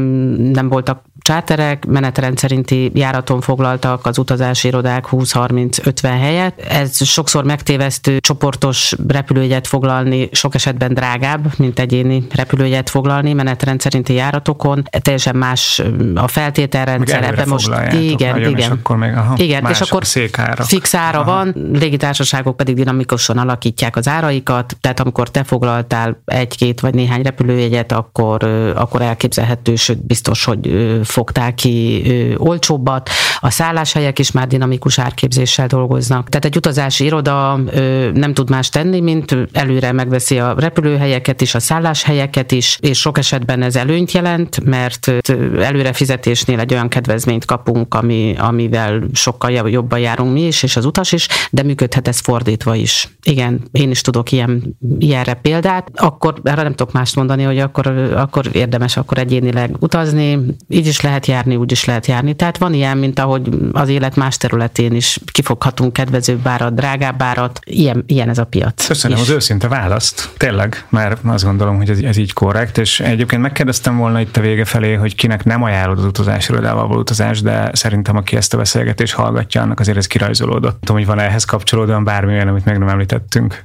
[0.52, 6.60] nem voltak Csáterek menetrend szerinti járaton foglaltak az utazási irodák 20-30-50 helyet.
[6.60, 14.12] Ez sokszor megtévesztő csoportos repülőjegyet foglalni, sok esetben drágább, mint egyéni repülőjegyet foglalni menetrend szerinti
[14.12, 14.82] járatokon.
[15.02, 15.82] Teljesen más
[16.14, 17.24] a feltételrendszer.
[17.24, 18.56] Ebben most igen, igen.
[18.56, 20.64] És akkor még, aha, igen, és akkor székára.
[20.64, 21.30] fix ára aha.
[21.30, 27.92] van, légitársaságok pedig dinamikusan alakítják az áraikat, tehát amikor te foglaltál egy-két vagy néhány repülőjegyet,
[27.92, 28.44] akkor,
[28.76, 30.88] akkor elképzelhető, sőt biztos, hogy
[31.20, 32.02] fogták ki
[32.38, 33.10] olcsóbbat,
[33.40, 36.28] a szálláshelyek is már dinamikus árképzéssel dolgoznak.
[36.28, 41.54] Tehát egy utazási iroda ö, nem tud más tenni, mint előre megveszi a repülőhelyeket is,
[41.54, 45.12] a szálláshelyeket is, és sok esetben ez előnyt jelent, mert
[45.60, 50.84] előre fizetésnél egy olyan kedvezményt kapunk, ami, amivel sokkal jobban járunk mi is, és az
[50.84, 53.08] utas is, de működhet ez fordítva is.
[53.22, 55.88] Igen, én is tudok ilyen, ilyenre példát.
[55.94, 57.86] Akkor erre nem tudok mást mondani, hogy akkor,
[58.16, 60.38] akkor érdemes akkor egyénileg utazni,
[60.68, 62.34] így is lehet járni, úgy is lehet járni.
[62.34, 67.60] Tehát van ilyen, mint ahogy az élet más területén is kifoghatunk kedvezőbb árat, drágább árat.
[67.64, 68.86] Ilyen, ilyen ez a piac.
[68.86, 69.22] Köszönöm is.
[69.22, 70.30] az őszinte választ.
[70.36, 74.40] Tényleg, mert azt gondolom, hogy ez, ez így korrekt, és egyébként megkérdeztem volna itt a
[74.40, 78.54] vége felé, hogy kinek nem ajánlod az utazás irodával való utazás, de szerintem aki ezt
[78.54, 80.80] a beszélgetést hallgatja, annak azért ez kirajzolódott.
[80.80, 83.64] Tudom, hogy van ehhez kapcsolódóan bármi olyan, amit meg nem említettünk.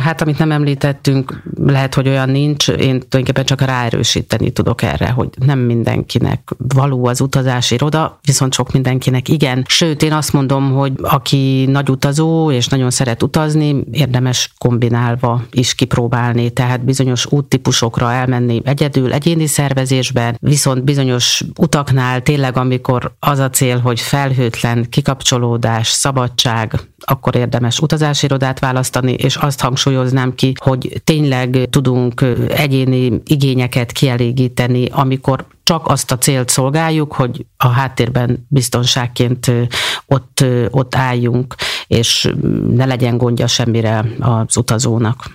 [0.00, 2.68] Hát, amit nem említettünk, lehet, hogy olyan nincs.
[2.68, 8.72] Én tulajdonképpen csak ráerősíteni tudok erre, hogy nem mindenkinek való az utazási iroda, viszont sok
[9.10, 9.64] mindenkinek igen.
[9.68, 15.74] Sőt, én azt mondom, hogy aki nagy utazó és nagyon szeret utazni, érdemes kombinálva is
[15.74, 23.50] kipróbálni, tehát bizonyos úttípusokra elmenni egyedül, egyéni szervezésben, viszont bizonyos utaknál tényleg, amikor az a
[23.50, 31.00] cél, hogy felhőtlen kikapcsolódás, szabadság, akkor érdemes utazási irodát választani, és azt hangsúlyoznám ki, hogy
[31.04, 39.50] tényleg tudunk egyéni igényeket kielégíteni, amikor csak azt a célt szolgáljuk, hogy a háttérben biztonságként
[40.06, 41.54] ott, ott álljunk,
[41.86, 42.34] és
[42.70, 45.30] ne legyen gondja semmire az utazónak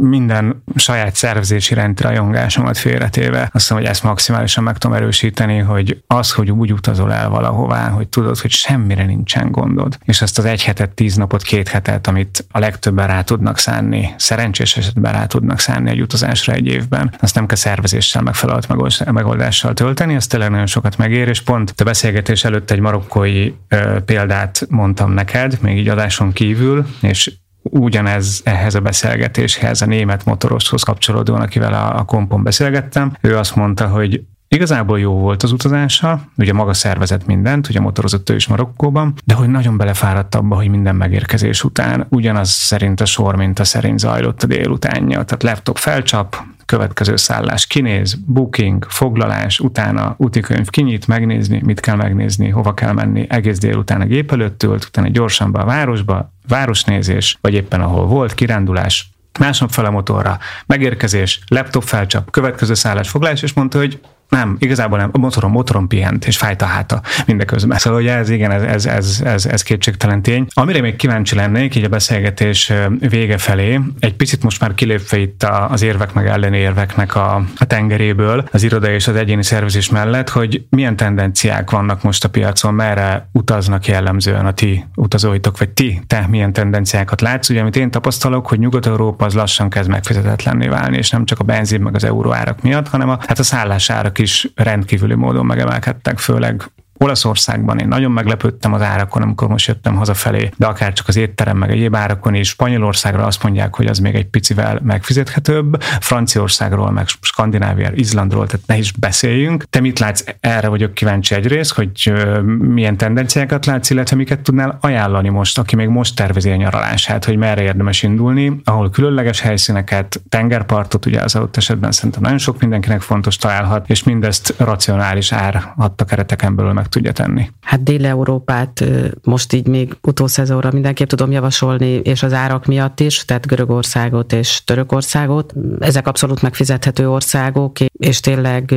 [0.00, 6.02] minden saját szervezési rendi rajongásomat félretéve, azt hiszem, hogy ezt maximálisan meg tudom erősíteni, hogy
[6.06, 10.44] az, hogy úgy utazol el valahová, hogy tudod, hogy semmire nincsen gondod, és ezt az
[10.44, 15.26] egy hetet, tíz napot, két hetet, amit a legtöbben rá tudnak szánni, szerencsés esetben rá
[15.26, 20.50] tudnak szánni egy utazásra egy évben, azt nem kell szervezéssel megfelelőt megoldással tölteni, az tényleg
[20.50, 25.76] nagyon sokat megér, és pont a beszélgetés előtt egy marokkói ö, példát mondtam neked, még
[25.76, 27.32] így adáson kívül, és
[27.62, 33.56] ugyanez ehhez a beszélgetéshez, a német motoroshoz kapcsolódóan, akivel a, a kompon beszélgettem, ő azt
[33.56, 34.22] mondta, hogy
[34.54, 39.34] Igazából jó volt az utazása, ugye maga szervezett mindent, ugye motorozott ő is Marokkóban, de
[39.34, 43.98] hogy nagyon belefáradt abba, hogy minden megérkezés után ugyanaz szerint a sor, mint a szerint
[43.98, 45.24] zajlott a délutánja.
[45.24, 46.36] Tehát laptop felcsap,
[46.70, 47.66] következő szállás.
[47.66, 54.00] Kinéz, booking, foglalás, utána útikönyv kinyit, megnézni, mit kell megnézni, hova kell menni, egész délután
[54.00, 59.10] a gép előtt ült, utána gyorsan be a városba, városnézés, vagy éppen ahol volt, kirándulás,
[59.38, 64.00] másnap fel a motorra, megérkezés, laptop felcsap, következő szállás foglalás, és mondta, hogy
[64.30, 65.08] nem, igazából nem.
[65.12, 67.78] A motorom, motorom pihent, és fájt a háta mindeközben.
[67.78, 70.46] Szóval ugye ez igen, ez, ez, ez, ez, ez kétségtelen tény.
[70.52, 75.46] Amire még kíváncsi lennék, így a beszélgetés vége felé, egy picit most már kilépve itt
[75.68, 80.64] az érvek meg ellenérveknek a, a tengeréből, az iroda és az egyéni szervezés mellett, hogy
[80.68, 86.26] milyen tendenciák vannak most a piacon, merre utaznak jellemzően a ti utazóitok, vagy ti, te
[86.28, 87.48] milyen tendenciákat látsz.
[87.48, 91.44] Ugye, amit én tapasztalok, hogy Nyugat-Európa az lassan kezd megfizetetlenné válni, és nem csak a
[91.44, 96.70] benzin meg az euróárak miatt, hanem a, hát a szállásárak is rendkívüli módon megemelkedtek, főleg
[97.04, 101.56] Olaszországban én nagyon meglepődtem az árakon, amikor most jöttem hazafelé, de akár csak az étterem
[101.56, 102.48] meg egyéb árakon is.
[102.48, 108.76] Spanyolországra azt mondják, hogy az még egy picivel megfizethetőbb, Franciaországról, meg Skandináviáról, Izlandról, tehát ne
[108.76, 109.64] is beszéljünk.
[109.70, 110.24] Te mit látsz?
[110.40, 112.12] Erre vagyok kíváncsi egyrészt, hogy
[112.58, 117.36] milyen tendenciákat látsz, illetve miket tudnál ajánlani most, aki még most tervezi a nyaralását, hogy
[117.36, 123.00] merre érdemes indulni, ahol különleges helyszíneket, tengerpartot, ugye az adott esetben szerintem nagyon sok mindenkinek
[123.00, 127.50] fontos találhat, és mindezt racionális ár adta kereteken belül meg tudja tenni.
[127.60, 128.84] Hát Dél-Európát
[129.22, 134.64] most így még utószezóra mindenképp tudom javasolni, és az árak miatt is, tehát Görögországot és
[134.64, 135.54] Törökországot.
[135.78, 138.74] Ezek abszolút megfizethető országok, és tényleg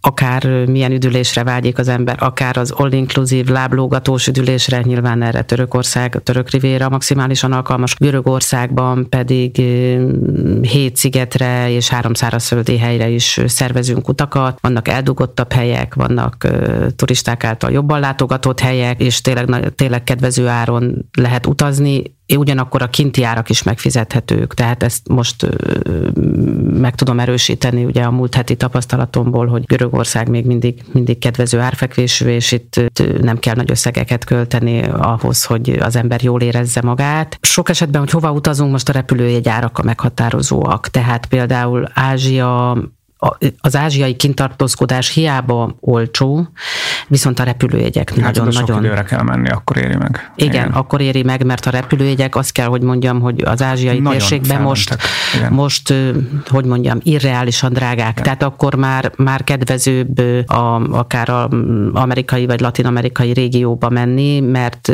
[0.00, 6.18] akár milyen üdülésre vágyik az ember, akár az all-inclusive láblógatós üdülésre, nyilván erre Törökország, a
[6.18, 9.56] török rivéra maximálisan alkalmas, Görögországban pedig
[10.62, 16.46] hét szigetre és három szárazföldi helyre is szervezünk utakat, vannak eldugottabb helyek, vannak
[16.96, 22.02] turisták által jobban látogatott helyek, és tényleg, tényleg kedvező áron lehet utazni,
[22.36, 25.46] ugyanakkor a kinti árak is megfizethetők, tehát ezt most
[26.72, 32.26] meg tudom erősíteni ugye a múlt heti tapasztalatomból, hogy Görögország még mindig, mindig kedvező árfekvésű,
[32.26, 32.82] és itt
[33.20, 37.38] nem kell nagy összegeket költeni ahhoz, hogy az ember jól érezze magát.
[37.40, 42.78] Sok esetben, hogy hova utazunk, most a repülőjegy árak a meghatározóak, tehát például Ázsia
[43.60, 46.48] az ázsiai kintartózkodás hiába olcsó,
[47.08, 48.60] viszont a repülőjegyek hát nagyon-nagyon...
[48.60, 48.76] Nagyon...
[48.76, 50.32] Sok időre kell menni, akkor éri meg.
[50.36, 53.98] Igen, Igen, akkor éri meg, mert a repülőjegyek, azt kell, hogy mondjam, hogy az ázsiai
[53.98, 54.96] nagyon térségben most,
[55.50, 55.94] most,
[56.46, 58.10] hogy mondjam, irreálisan drágák.
[58.10, 58.22] Igen.
[58.22, 61.48] Tehát akkor már, már kedvezőbb a, akár a
[61.92, 64.92] amerikai vagy latin-amerikai régióba menni, mert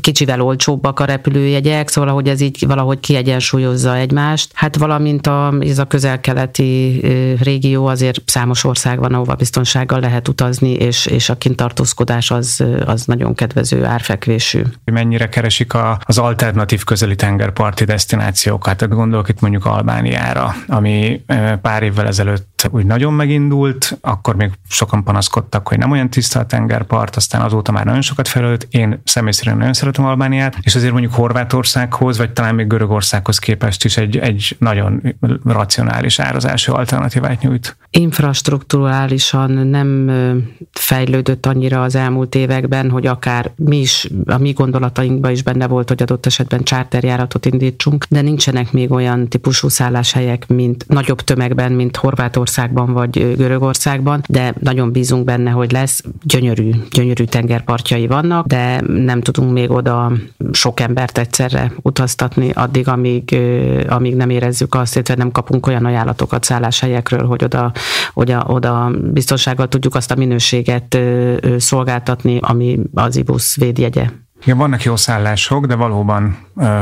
[0.00, 4.50] kicsivel olcsóbbak a repülőjegyek, szóval hogy ez így valahogy kiegyensúlyozza egymást.
[4.54, 7.00] Hát valamint a, ez a közel-keleti
[7.36, 13.04] régió, azért számos ország van, ahova biztonsággal lehet utazni, és, és a kintartózkodás az, az
[13.04, 14.62] nagyon kedvező árfekvésű.
[14.84, 18.76] Mennyire keresik a, az alternatív közeli tengerparti destinációkat?
[18.76, 21.22] Tehát gondolok itt mondjuk Albániára, ami
[21.62, 26.46] pár évvel ezelőtt úgy nagyon megindult, akkor még sokan panaszkodtak, hogy nem olyan tiszta a
[26.46, 28.66] tengerpart, aztán azóta már nagyon sokat felült.
[28.70, 33.84] Én személy szerint nagyon szeretem Albániát, és azért mondjuk Horvátországhoz, vagy talán még Görögországhoz képest
[33.84, 37.76] is egy, egy nagyon racionális árazási alternatív alternatívát nyújt.
[37.90, 40.10] Infrastruktúrálisan nem
[40.72, 45.88] fejlődött annyira az elmúlt években, hogy akár mi is, a mi gondolatainkban is benne volt,
[45.88, 51.96] hogy adott esetben charterjáratot indítsunk, de nincsenek még olyan típusú szálláshelyek, mint nagyobb tömegben, mint
[52.48, 56.02] Horvátországban vagy Görögországban, de nagyon bízunk benne, hogy lesz.
[56.22, 60.12] Gyönyörű, gyönyörű tengerpartjai vannak, de nem tudunk még oda
[60.52, 63.36] sok embert egyszerre utaztatni addig, amíg,
[63.88, 67.72] amíg nem érezzük azt, illetve nem kapunk olyan ajánlatokat szálláshelyek helyekről, hogy oda,
[68.14, 70.98] oda, oda biztonsággal tudjuk azt a minőséget
[71.58, 74.06] szolgáltatni, ami az IBUS védjegye.
[74.42, 76.36] Igen, vannak jó szállások, de valóban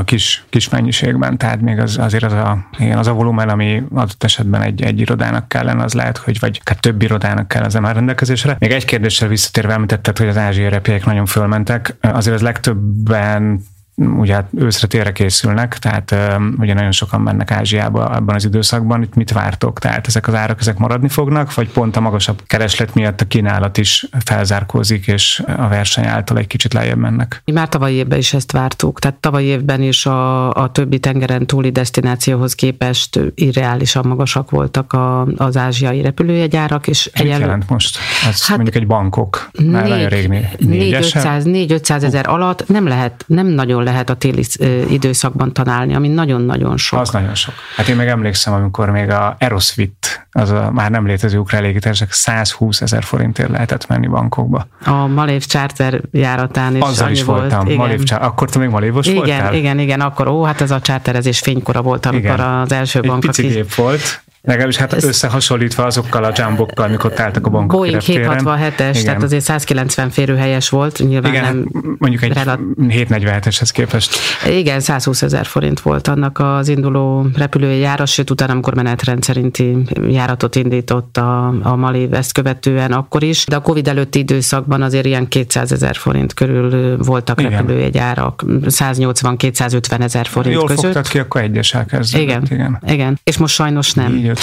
[0.04, 4.24] kis, kis mennyiségben, tehát még az, azért az a, igen, az a volumen, ami adott
[4.24, 7.94] esetben egy, egy irodának kellene, az lehet, hogy vagy hát több irodának kell az már
[7.94, 8.56] rendelkezésre.
[8.58, 13.60] Még egy kérdéssel visszatérve említetted, hogy az ázsiai repjegyek nagyon fölmentek, azért az legtöbben
[13.96, 16.14] ugye hát őszre térre készülnek, tehát
[16.58, 19.78] ugye nagyon sokan mennek Ázsiába ebben az időszakban, itt mit vártok?
[19.78, 23.78] Tehát ezek az árak ezek maradni fognak, vagy pont a magasabb kereslet miatt a kínálat
[23.78, 27.42] is felzárkózik, és a verseny által egy kicsit lejjebb mennek?
[27.44, 31.46] Mi már tavaly évben is ezt vártuk, tehát tavaly évben is a, a többi tengeren
[31.46, 36.86] túli destinációhoz képest irreálisan magasak voltak a, az ázsiai repülőjegyárak.
[36.86, 37.40] És mit egyel...
[37.40, 37.98] jelent most?
[38.28, 40.28] Ez hát mondjuk egy bankok, már nagyon rég
[40.58, 44.44] 4-500 ezer alatt nem lehet, nem nagyon lehet a téli
[44.88, 47.00] időszakban találni, ami nagyon-nagyon sok.
[47.00, 47.54] Az nagyon sok.
[47.76, 52.12] Hát én meg emlékszem, amikor még a Aerosvit, az a már nem létező ukrán légitársaság
[52.12, 54.66] 120 ezer forintért lehetett menni bankokba.
[54.84, 57.66] A Malév Charter járatán is Azzal is volt, voltam.
[57.66, 57.76] Igen.
[57.76, 59.54] Malév, akkor te még Malévos igen, voltál?
[59.54, 62.40] Igen, igen, akkor ó, hát ez a charterezés fénykora volt, amikor igen.
[62.40, 67.46] az első bank, Egy pici gép volt, Legalábbis hát összehasonlítva azokkal a jumbokkal, amikor álltak
[67.46, 71.68] a bankok Boeing 767-es, tehát azért 190 férőhelyes volt, nyilván Igen, nem
[71.98, 72.58] mondjuk egy relat...
[72.78, 74.16] 747-eshez képest.
[74.48, 79.76] Igen, 120 ezer forint volt annak az induló repülői járat, sőt utána, amikor menetrend szerinti
[80.08, 85.06] járatot indított a, a Mali ezt követően akkor is, de a Covid előtti időszakban azért
[85.06, 90.82] ilyen 200 ezer forint körül voltak repülőjegyárak, 180-250 ezer forint Jól között.
[90.82, 92.26] Jól fogtad ki, akkor egyesel kezdődött.
[92.28, 93.18] Igen, igen, igen.
[93.24, 94.14] És most sajnos nem.
[94.14, 94.35] Így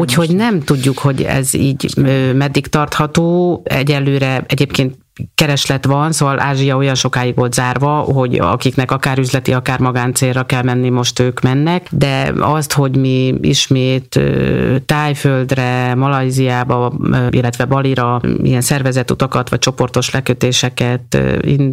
[0.00, 1.94] Úgyhogy nem tudjuk, hogy ez így
[2.34, 3.60] meddig tartható.
[3.64, 4.98] Egyelőre egyébként
[5.34, 10.62] kereslet van, szóval Ázsia olyan sokáig volt zárva, hogy akiknek akár üzleti, akár magáncélra kell
[10.62, 14.20] menni, most ők mennek, de azt, hogy mi ismét
[14.86, 16.92] Tájföldre, Malajziába,
[17.30, 21.18] illetve Balira ilyen szervezett utakat vagy csoportos lekötéseket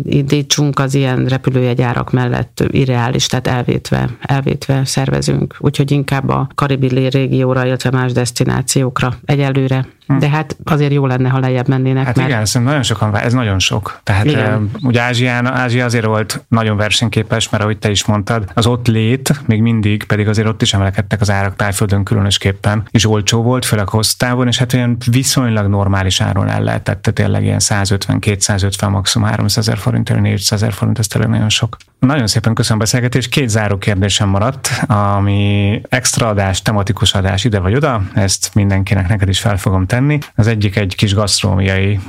[0.04, 5.56] indítsunk, az ilyen repülőjegyárak mellett irreális, tehát elvétve, elvétve szervezünk.
[5.60, 10.18] Úgyhogy inkább a Karibi régióra, illetve más destinációkra egyelőre Hm.
[10.18, 12.06] De hát azért jó lenne, ha lejjebb mennének.
[12.06, 12.28] Hát mert...
[12.28, 14.00] igen, szerintem nagyon sokan, ez nagyon sok.
[14.04, 14.72] Tehát igen.
[14.82, 19.42] ugye Ázsián, Ázsia azért volt nagyon versenyképes, mert ahogy te is mondtad, az ott lét
[19.46, 23.90] még mindig, pedig azért ott is emelkedtek az árak tájföldön különösképpen, és olcsó volt, főleg
[23.90, 29.78] hossztávon, és hát olyan viszonylag normális áron el lehetett, tényleg ilyen 150-250, maximum 300 ezer
[29.78, 31.78] forint, 400 ezer forint, ez tényleg nagyon sok.
[32.00, 33.30] Nagyon szépen köszönöm a beszélgetést.
[33.30, 39.30] Két záró kérdésem maradt, ami extra adás, tematikus adás ide vagy oda, ezt mindenkinek neked
[39.30, 40.18] is fel fogom tenni.
[40.36, 42.00] Az egyik egy kis gasztrómiai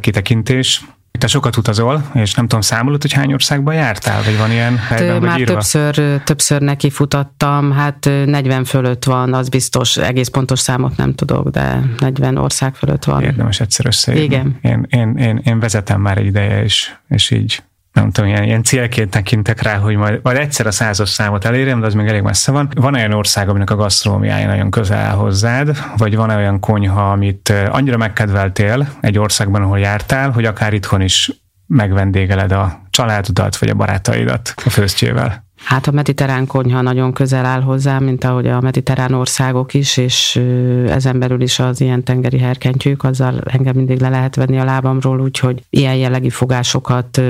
[0.00, 0.73] kitekintés,
[1.18, 5.22] te sokat utazol, és nem tudom, számolod, hogy hány országban jártál, vagy van ilyen helyben,
[5.22, 5.52] Már írva?
[5.52, 11.48] többször, többször neki futottam, hát 40 fölött van, az biztos, egész pontos számot nem tudok,
[11.48, 13.22] de 40 ország fölött van.
[13.22, 14.24] Érdemes egyszer összeírni.
[14.24, 14.58] Igen.
[14.62, 17.62] Én, én, én, én vezetem már egy ideje, és, és így
[17.94, 21.80] nem tudom, ilyen, ilyen célként tekintek rá, hogy majd, majd egyszer a százas számot elérem,
[21.80, 22.68] de az még elég messze van.
[22.74, 27.52] Van olyan ország, aminek a gasztronómiája nagyon közel áll hozzád, vagy van olyan konyha, amit
[27.68, 31.30] annyira megkedveltél egy országban, ahol jártál, hogy akár itthon is
[31.66, 35.44] megvendégeled a családodat, vagy a barátaidat a főztjével?
[35.64, 40.40] Hát a mediterrán konyha nagyon közel áll hozzá, mint ahogy a mediterrán országok is, és
[40.88, 45.20] ezen belül is az ilyen tengeri herkentyűk, azzal engem mindig le lehet venni a lábamról,
[45.20, 47.20] úgyhogy ilyen jellegű fogásokat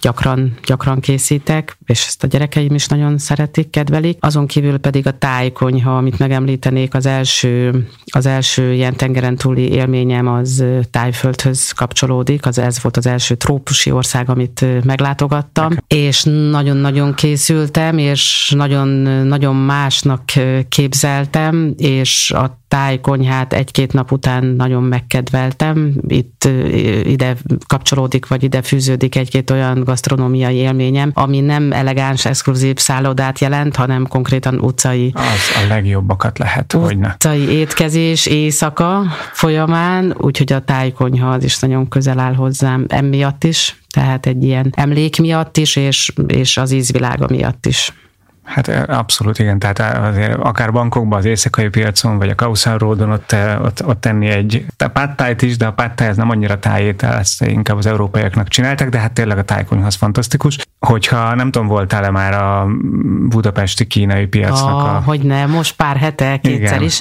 [0.00, 4.16] gyakran, gyakran készítek, és ezt a gyerekeim is nagyon szeretik, kedvelik.
[4.20, 10.28] Azon kívül pedig a tájkonyha, amit megemlítenék, az első, az első ilyen tengeren túli élményem
[10.28, 17.80] az tájföldhöz kapcsolódik, az ez volt az első trópusi ország, amit meglátogattam, és nagyon-nagyon készültem,
[17.82, 18.88] éltem, és nagyon,
[19.26, 20.24] nagyon másnak
[20.68, 25.94] képzeltem, és a tájkonyhát egy-két nap után nagyon megkedveltem.
[26.06, 26.48] Itt
[27.04, 33.76] ide kapcsolódik, vagy ide fűződik egy-két olyan gasztronómiai élményem, ami nem elegáns, exkluzív szállodát jelent,
[33.76, 35.12] hanem konkrétan utcai.
[35.14, 37.08] Az a legjobbakat lehet, hogy ne.
[37.08, 39.02] Utcai étkezés éjszaka
[39.32, 44.72] folyamán, úgyhogy a tájkonyha az is nagyon közel áll hozzám emiatt is, tehát egy ilyen
[44.76, 47.92] emlék miatt is, és, és az ízvilága miatt is.
[48.44, 53.34] Hát abszolút igen, tehát azért akár bankokban, az éjszakai piacon, vagy a Kaushan Roadon ott,
[53.62, 57.76] ott, ott tenni egy páttájt is, de a páttáj ez nem annyira tájétel, ezt inkább
[57.76, 60.58] az európaiaknak csináltak, de hát tényleg a tájkonyha fantasztikus.
[60.78, 62.66] Hogyha nem tudom, voltál-e már a
[63.28, 64.96] budapesti kínai piacnak a...
[64.96, 65.02] a...
[65.04, 66.82] Hogy ne, most pár hete, kétszer igen.
[66.82, 67.00] is.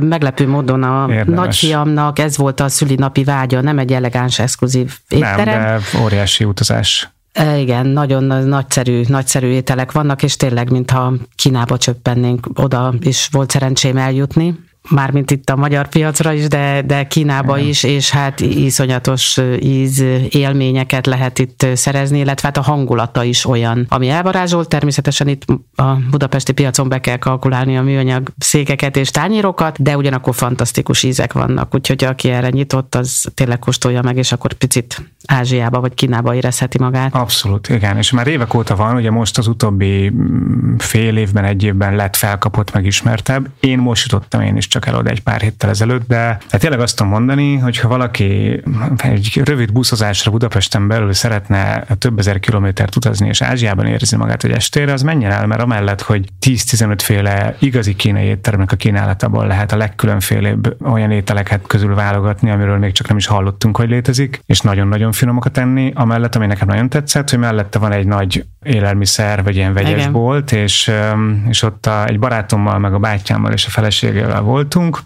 [0.00, 1.44] Meglepő módon a Érdemes.
[1.44, 5.60] nagyfiamnak ez volt a szülinapi vágya, nem egy elegáns, exkluzív étterem.
[5.60, 7.10] Nem, de óriási utazás.
[7.56, 13.96] Igen, nagyon nagyszerű, nagyszerű ételek vannak, és tényleg, mintha Kínába csöppennénk, oda is volt szerencsém
[13.96, 14.58] eljutni
[14.90, 17.68] mármint itt a magyar piacra is, de, de Kínába Igen.
[17.68, 23.86] is, és hát iszonyatos íz élményeket lehet itt szerezni, illetve hát a hangulata is olyan,
[23.88, 24.68] ami elvarázsolt.
[24.68, 30.34] Természetesen itt a budapesti piacon be kell kalkulálni a műanyag székeket és tányérokat, de ugyanakkor
[30.34, 35.80] fantasztikus ízek vannak, úgyhogy aki erre nyitott, az tényleg kóstolja meg, és akkor picit Ázsiába
[35.80, 37.14] vagy Kínába érezheti magát.
[37.14, 41.62] Abszolút, igen, és már évek óta van, ugye most az utóbbi mm, fél évben, egy
[41.62, 43.48] évben lett felkapott, megismertebb.
[43.60, 46.16] Én most jutottam én is csak el oda egy pár héttel ezelőtt, de
[46.50, 48.62] hát tényleg azt tudom mondani, hogy ha valaki
[48.96, 54.50] egy rövid buszozásra Budapesten belül szeretne több ezer kilométert utazni, és Ázsiában érzi magát egy
[54.50, 59.72] estére, az menjen el, mert amellett, hogy 10-15 féle igazi kínai étteremnek a kínálatából lehet
[59.72, 64.60] a legkülönfélébb olyan ételeket közül válogatni, amiről még csak nem is hallottunk, hogy létezik, és
[64.60, 65.92] nagyon-nagyon finomokat enni.
[65.94, 70.12] Amellett, ami nekem nagyon tetszett, hogy mellette van egy nagy élelmiszer, vagy ilyen vegyes Igen.
[70.12, 70.90] bolt, és,
[71.48, 75.02] és ott a, egy barátommal, meg a bátyámmal és a feleségével voltunk,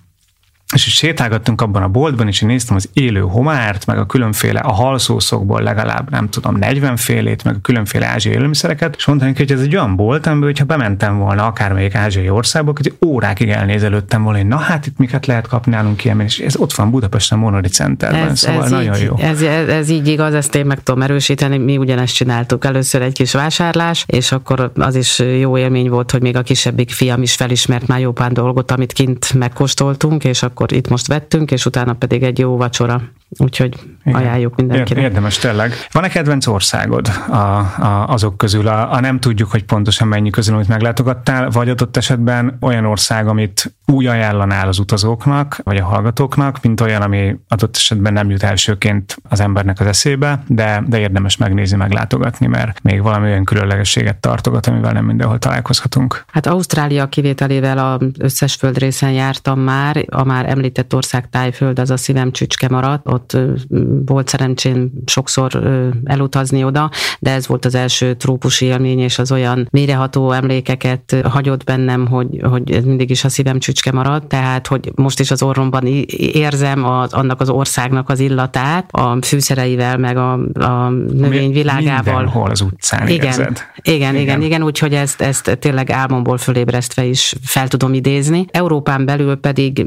[0.75, 4.61] és is sétálgattunk abban a boltban, és én néztem az élő homárt, meg a különféle,
[4.61, 9.53] a halszószokból legalább, nem tudom, 40 félét, meg a különféle ázsiai élelmiszereket, és mondtam hogy
[9.53, 14.39] ez egy olyan bolt, amiben, hogyha bementem volna akármelyik ázsiai országba, hogy órákig elnézelődtem volna,
[14.39, 17.69] hogy na hát itt miket lehet kapni nálunk ilyen, és ez ott van Budapesten Monori
[17.69, 19.17] Centerben, ez, szóval ez nagyon így, jó.
[19.19, 22.65] Ez, ez, ez, így igaz, ezt én meg tudom erősíteni, mi ugyanezt csináltuk.
[22.65, 26.91] Először egy kis vásárlás, és akkor az is jó élmény volt, hogy még a kisebbik
[26.91, 31.07] fiam is felismert már jó pár dolgot, amit kint megkóstoltunk, és akkor akkor itt most
[31.07, 33.03] vettünk, és utána pedig egy jó vacsora.
[33.29, 34.21] Úgyhogy Igen.
[34.21, 35.03] ajánljuk mindenkinek.
[35.03, 35.73] Érdemes tényleg.
[35.91, 40.55] Van-e kedvenc országod a, a, azok közül, a, a nem tudjuk, hogy pontosan mennyi közül,
[40.55, 46.63] amit meglátogattál, vagy adott esetben olyan ország, amit úgy ajánlanál az utazóknak, vagy a hallgatóknak,
[46.63, 51.37] mint olyan, ami adott esetben nem jut elsőként az embernek az eszébe, de, de érdemes
[51.37, 56.25] megnézni, meglátogatni, mert még valami olyan különlegességet tartogat, amivel nem mindenhol találkozhatunk.
[56.33, 61.97] Hát Ausztrália kivételével az összes földrészen jártam már, a már említett ország tájföld, az a
[61.97, 63.37] szívem csücske maradt, ott
[64.07, 65.69] volt szerencsém sokszor
[66.05, 71.65] elutazni oda, de ez volt az első trópusi élmény, és az olyan méreható emlékeket hagyott
[71.65, 75.43] bennem, hogy, hogy ez mindig is a szívem csücske maradt, tehát hogy most is az
[75.43, 75.87] orromban
[76.17, 82.15] érzem az, annak az országnak az illatát, a fűszereivel, meg a, a növényvilágával.
[82.15, 83.59] Mindenhol az utcán igen, érzed.
[83.83, 88.45] Igen, igen, igen, igen, úgyhogy ezt, ezt tényleg álmomból fölébresztve is fel tudom idézni.
[88.51, 89.87] Európán belül pedig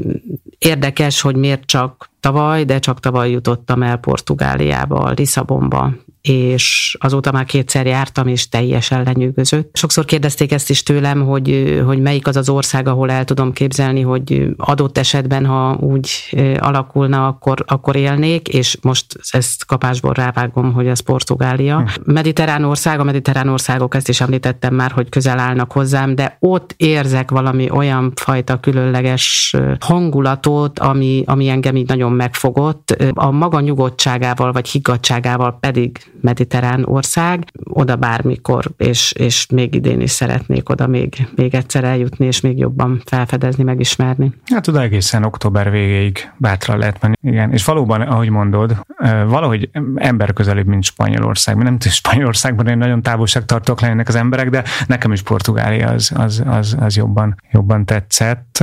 [0.60, 5.92] érdekes, hogy miért csak tavaly, de csak tavaly jutottam el Portugáliába, Lisszabonba,
[6.22, 9.76] és azóta már kétszer jártam, és teljesen lenyűgözött.
[9.76, 14.00] Sokszor kérdezték ezt is tőlem, hogy, hogy melyik az az ország, ahol el tudom képzelni,
[14.00, 16.10] hogy adott esetben, ha úgy
[16.58, 21.78] alakulna, akkor, akkor élnék, és most ezt kapásból rávágom, hogy ez Portugália.
[21.78, 22.12] Hm.
[22.12, 26.74] Mediterrán ország, a mediterrán országok, ezt is említettem már, hogy közel állnak hozzám, de ott
[26.76, 32.96] érzek valami olyan fajta különleges hangulatot, ami, ami engem így nagyon megfogott.
[33.14, 40.10] A maga nyugodtságával vagy higgadságával pedig mediterrán ország, oda bármikor, és, és még idén is
[40.10, 44.32] szeretnék oda még, még egyszer eljutni, és még jobban felfedezni, megismerni.
[44.44, 47.14] Hát oda egészen október végéig bátran lehet menni.
[47.22, 48.76] Igen, és valóban, ahogy mondod,
[49.26, 51.56] valahogy ember közelebb, mint Spanyolország.
[51.56, 56.12] Nem tudom, Spanyolországban én nagyon távolság tartok lennének az emberek, de nekem is Portugália az,
[56.14, 58.62] az, az, az jobban, jobban tetszett.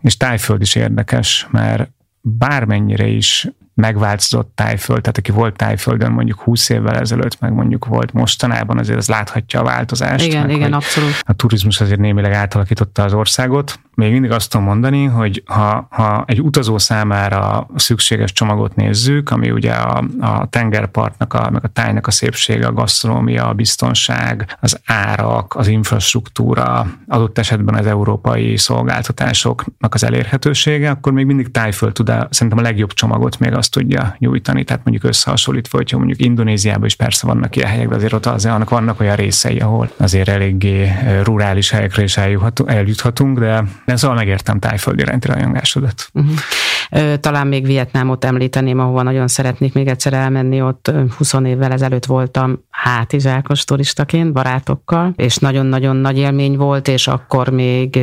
[0.00, 1.90] És Tájföld is érdekes, mert
[2.20, 3.48] bármennyire is
[3.80, 8.98] megváltozott tájföld, tehát aki volt tájföldön mondjuk 20 évvel ezelőtt, meg mondjuk volt mostanában, azért
[8.98, 10.24] az láthatja a változást.
[10.24, 11.10] Igen, meg, igen, abszolút.
[11.20, 13.80] A turizmus azért némileg átalakította az országot.
[13.98, 19.50] Még mindig azt tudom mondani, hogy ha, ha egy utazó számára szükséges csomagot nézzük, ami
[19.50, 24.80] ugye a, a tengerpartnak, a, meg a tájnak a szépsége, a gasztronómia, a biztonság, az
[24.86, 32.12] árak, az infrastruktúra, adott esetben az európai szolgáltatásoknak az elérhetősége, akkor még mindig tájföld tud
[32.30, 34.64] szerintem a legjobb csomagot még azt tudja nyújtani.
[34.64, 38.54] Tehát mondjuk összehasonlítva, hogyha mondjuk Indonéziában is persze vannak ilyen helyek, de azért ott azért
[38.54, 40.92] annak vannak olyan részei, ahol azért eléggé
[41.22, 42.16] rurális helyekre is
[42.66, 46.08] eljuthatunk, de, de szóval megértem tájföldi iránti rajongásodat.
[46.12, 46.34] Uh-huh.
[47.20, 52.66] Talán még Vietnámot említeném, ahova nagyon szeretnék még egyszer elmenni, ott 20 évvel ezelőtt voltam
[52.70, 57.98] hátizsákos turistaként, barátokkal, és nagyon-nagyon nagy élmény volt, és akkor még,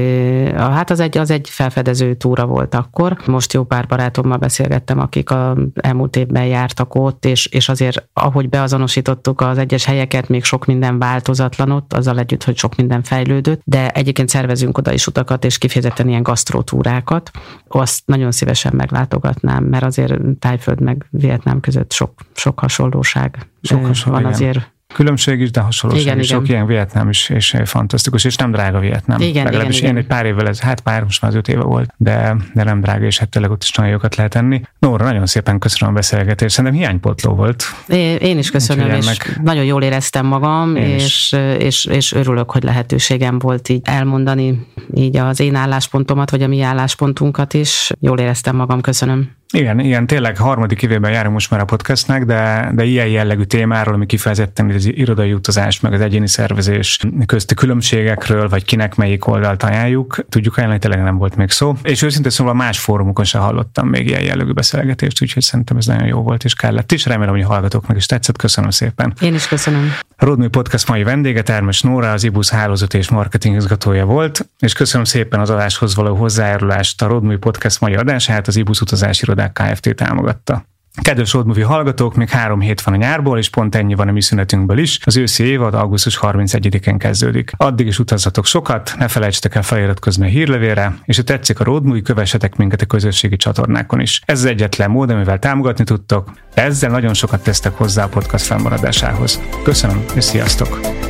[0.56, 3.18] hát az egy, az egy felfedező túra volt akkor.
[3.26, 8.50] Most jó pár barátommal beszélgettem, akik a elmúlt évben jártak ott, és, és azért ahogy
[8.50, 13.62] beazonosítottuk az egyes helyeket, még sok minden változatlan ott, azzal együtt, hogy sok minden fejlődött,
[13.64, 17.32] de egyébként szervezünk oda is utakat, és kifejezetten ilyen gasztrótúrákat.
[17.68, 24.20] Azt nagyon szívesen meglátogatnám, mert azért Tájföld meg Vietnám között sok, sok hasonlóság sok hasonló,
[24.20, 24.34] van igen.
[24.34, 26.28] azért különbség is, de hasonlóság igen, is.
[26.28, 26.40] Igen.
[26.40, 29.22] Sok ilyen Vietnám is, és fantasztikus, és nem drága Vietnám.
[29.22, 31.62] Igen, Legalábbis igen, én egy pár évvel ez, hát pár, most már az öt éve
[31.62, 34.62] volt, de, de nem drága, és hát tényleg ott is nagyon jókat lehet enni.
[34.80, 37.64] Nóra, nagyon szépen köszönöm a beszélgetést, szerintem hiánypotló volt.
[37.88, 39.40] É, én is köszönöm, és meg...
[39.44, 45.40] nagyon jól éreztem magam, és, és, és örülök, hogy lehetőségem volt így elmondani így az
[45.40, 47.92] én álláspontomat, vagy a mi álláspontunkat is.
[48.00, 49.30] Jól éreztem magam, köszönöm.
[49.54, 53.94] Igen, igen, tényleg harmadik évében járunk most már a podcastnek, de, de ilyen jellegű témáról,
[53.94, 59.64] ami kifejezetten az irodai utazás, meg az egyéni szervezés közti különbségekről, vagy kinek melyik oldalt
[59.64, 61.76] ajánljuk, tudjuk ajánlani, tényleg nem volt még szó.
[61.84, 66.08] És őszintén szóval más fórumokon sem hallottam még ilyen jellegű beszélgetést, úgyhogy szerintem ez nagyon
[66.08, 67.06] jó volt és kellett is.
[67.06, 68.38] Remélem, hogy a hallgatóknak is tetszett.
[68.38, 69.14] Köszönöm szépen.
[69.22, 69.94] Én is köszönöm.
[70.18, 75.06] Rodney Podcast mai vendége Termes Nóra, az IBUS hálózat és marketing igazgatója volt, és köszönöm
[75.06, 79.96] szépen az adáshoz való hozzájárulást a Rodney Podcast mai adását, az IBUS utazási irodák Kft.
[79.96, 80.66] támogatta.
[81.02, 84.22] Kedves Road hallgatók, még három hét van a nyárból, és pont ennyi van a mi
[84.22, 85.00] szünetünkből is.
[85.04, 87.52] Az őszi évad augusztus 31-én kezdődik.
[87.58, 91.84] Addig is utazzatok sokat, ne felejtsetek el feliratkozni a hírlevélre, és ha tetszik a Road
[91.84, 94.22] Movie, kövessetek minket a közösségi csatornákon is.
[94.26, 98.46] Ez az egyetlen mód, amivel támogatni tudtok, de ezzel nagyon sokat tesztek hozzá a podcast
[98.46, 99.42] felmaradásához.
[99.64, 101.05] Köszönöm, és sziasztok!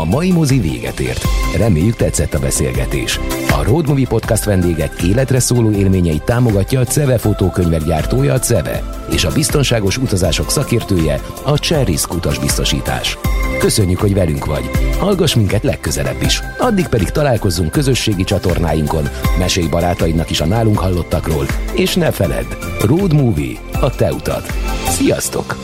[0.00, 1.24] A mai mozi véget ért.
[1.56, 3.20] Reméljük tetszett a beszélgetés.
[3.48, 8.82] A Road Movie Podcast vendégek életre szóló élményeit támogatja a CEVE fotókönyvek gyártója a CEVE,
[9.10, 13.18] és a biztonságos utazások szakértője a Cherrysk utasbiztosítás.
[13.58, 14.70] Köszönjük, hogy velünk vagy.
[14.98, 16.42] Hallgass minket legközelebb is.
[16.58, 22.46] Addig pedig találkozzunk közösségi csatornáinkon, mesélj barátaidnak is a nálunk hallottakról, és ne feledd,
[22.80, 24.42] Road Movie, a te utad.
[24.88, 25.56] Sziasztok!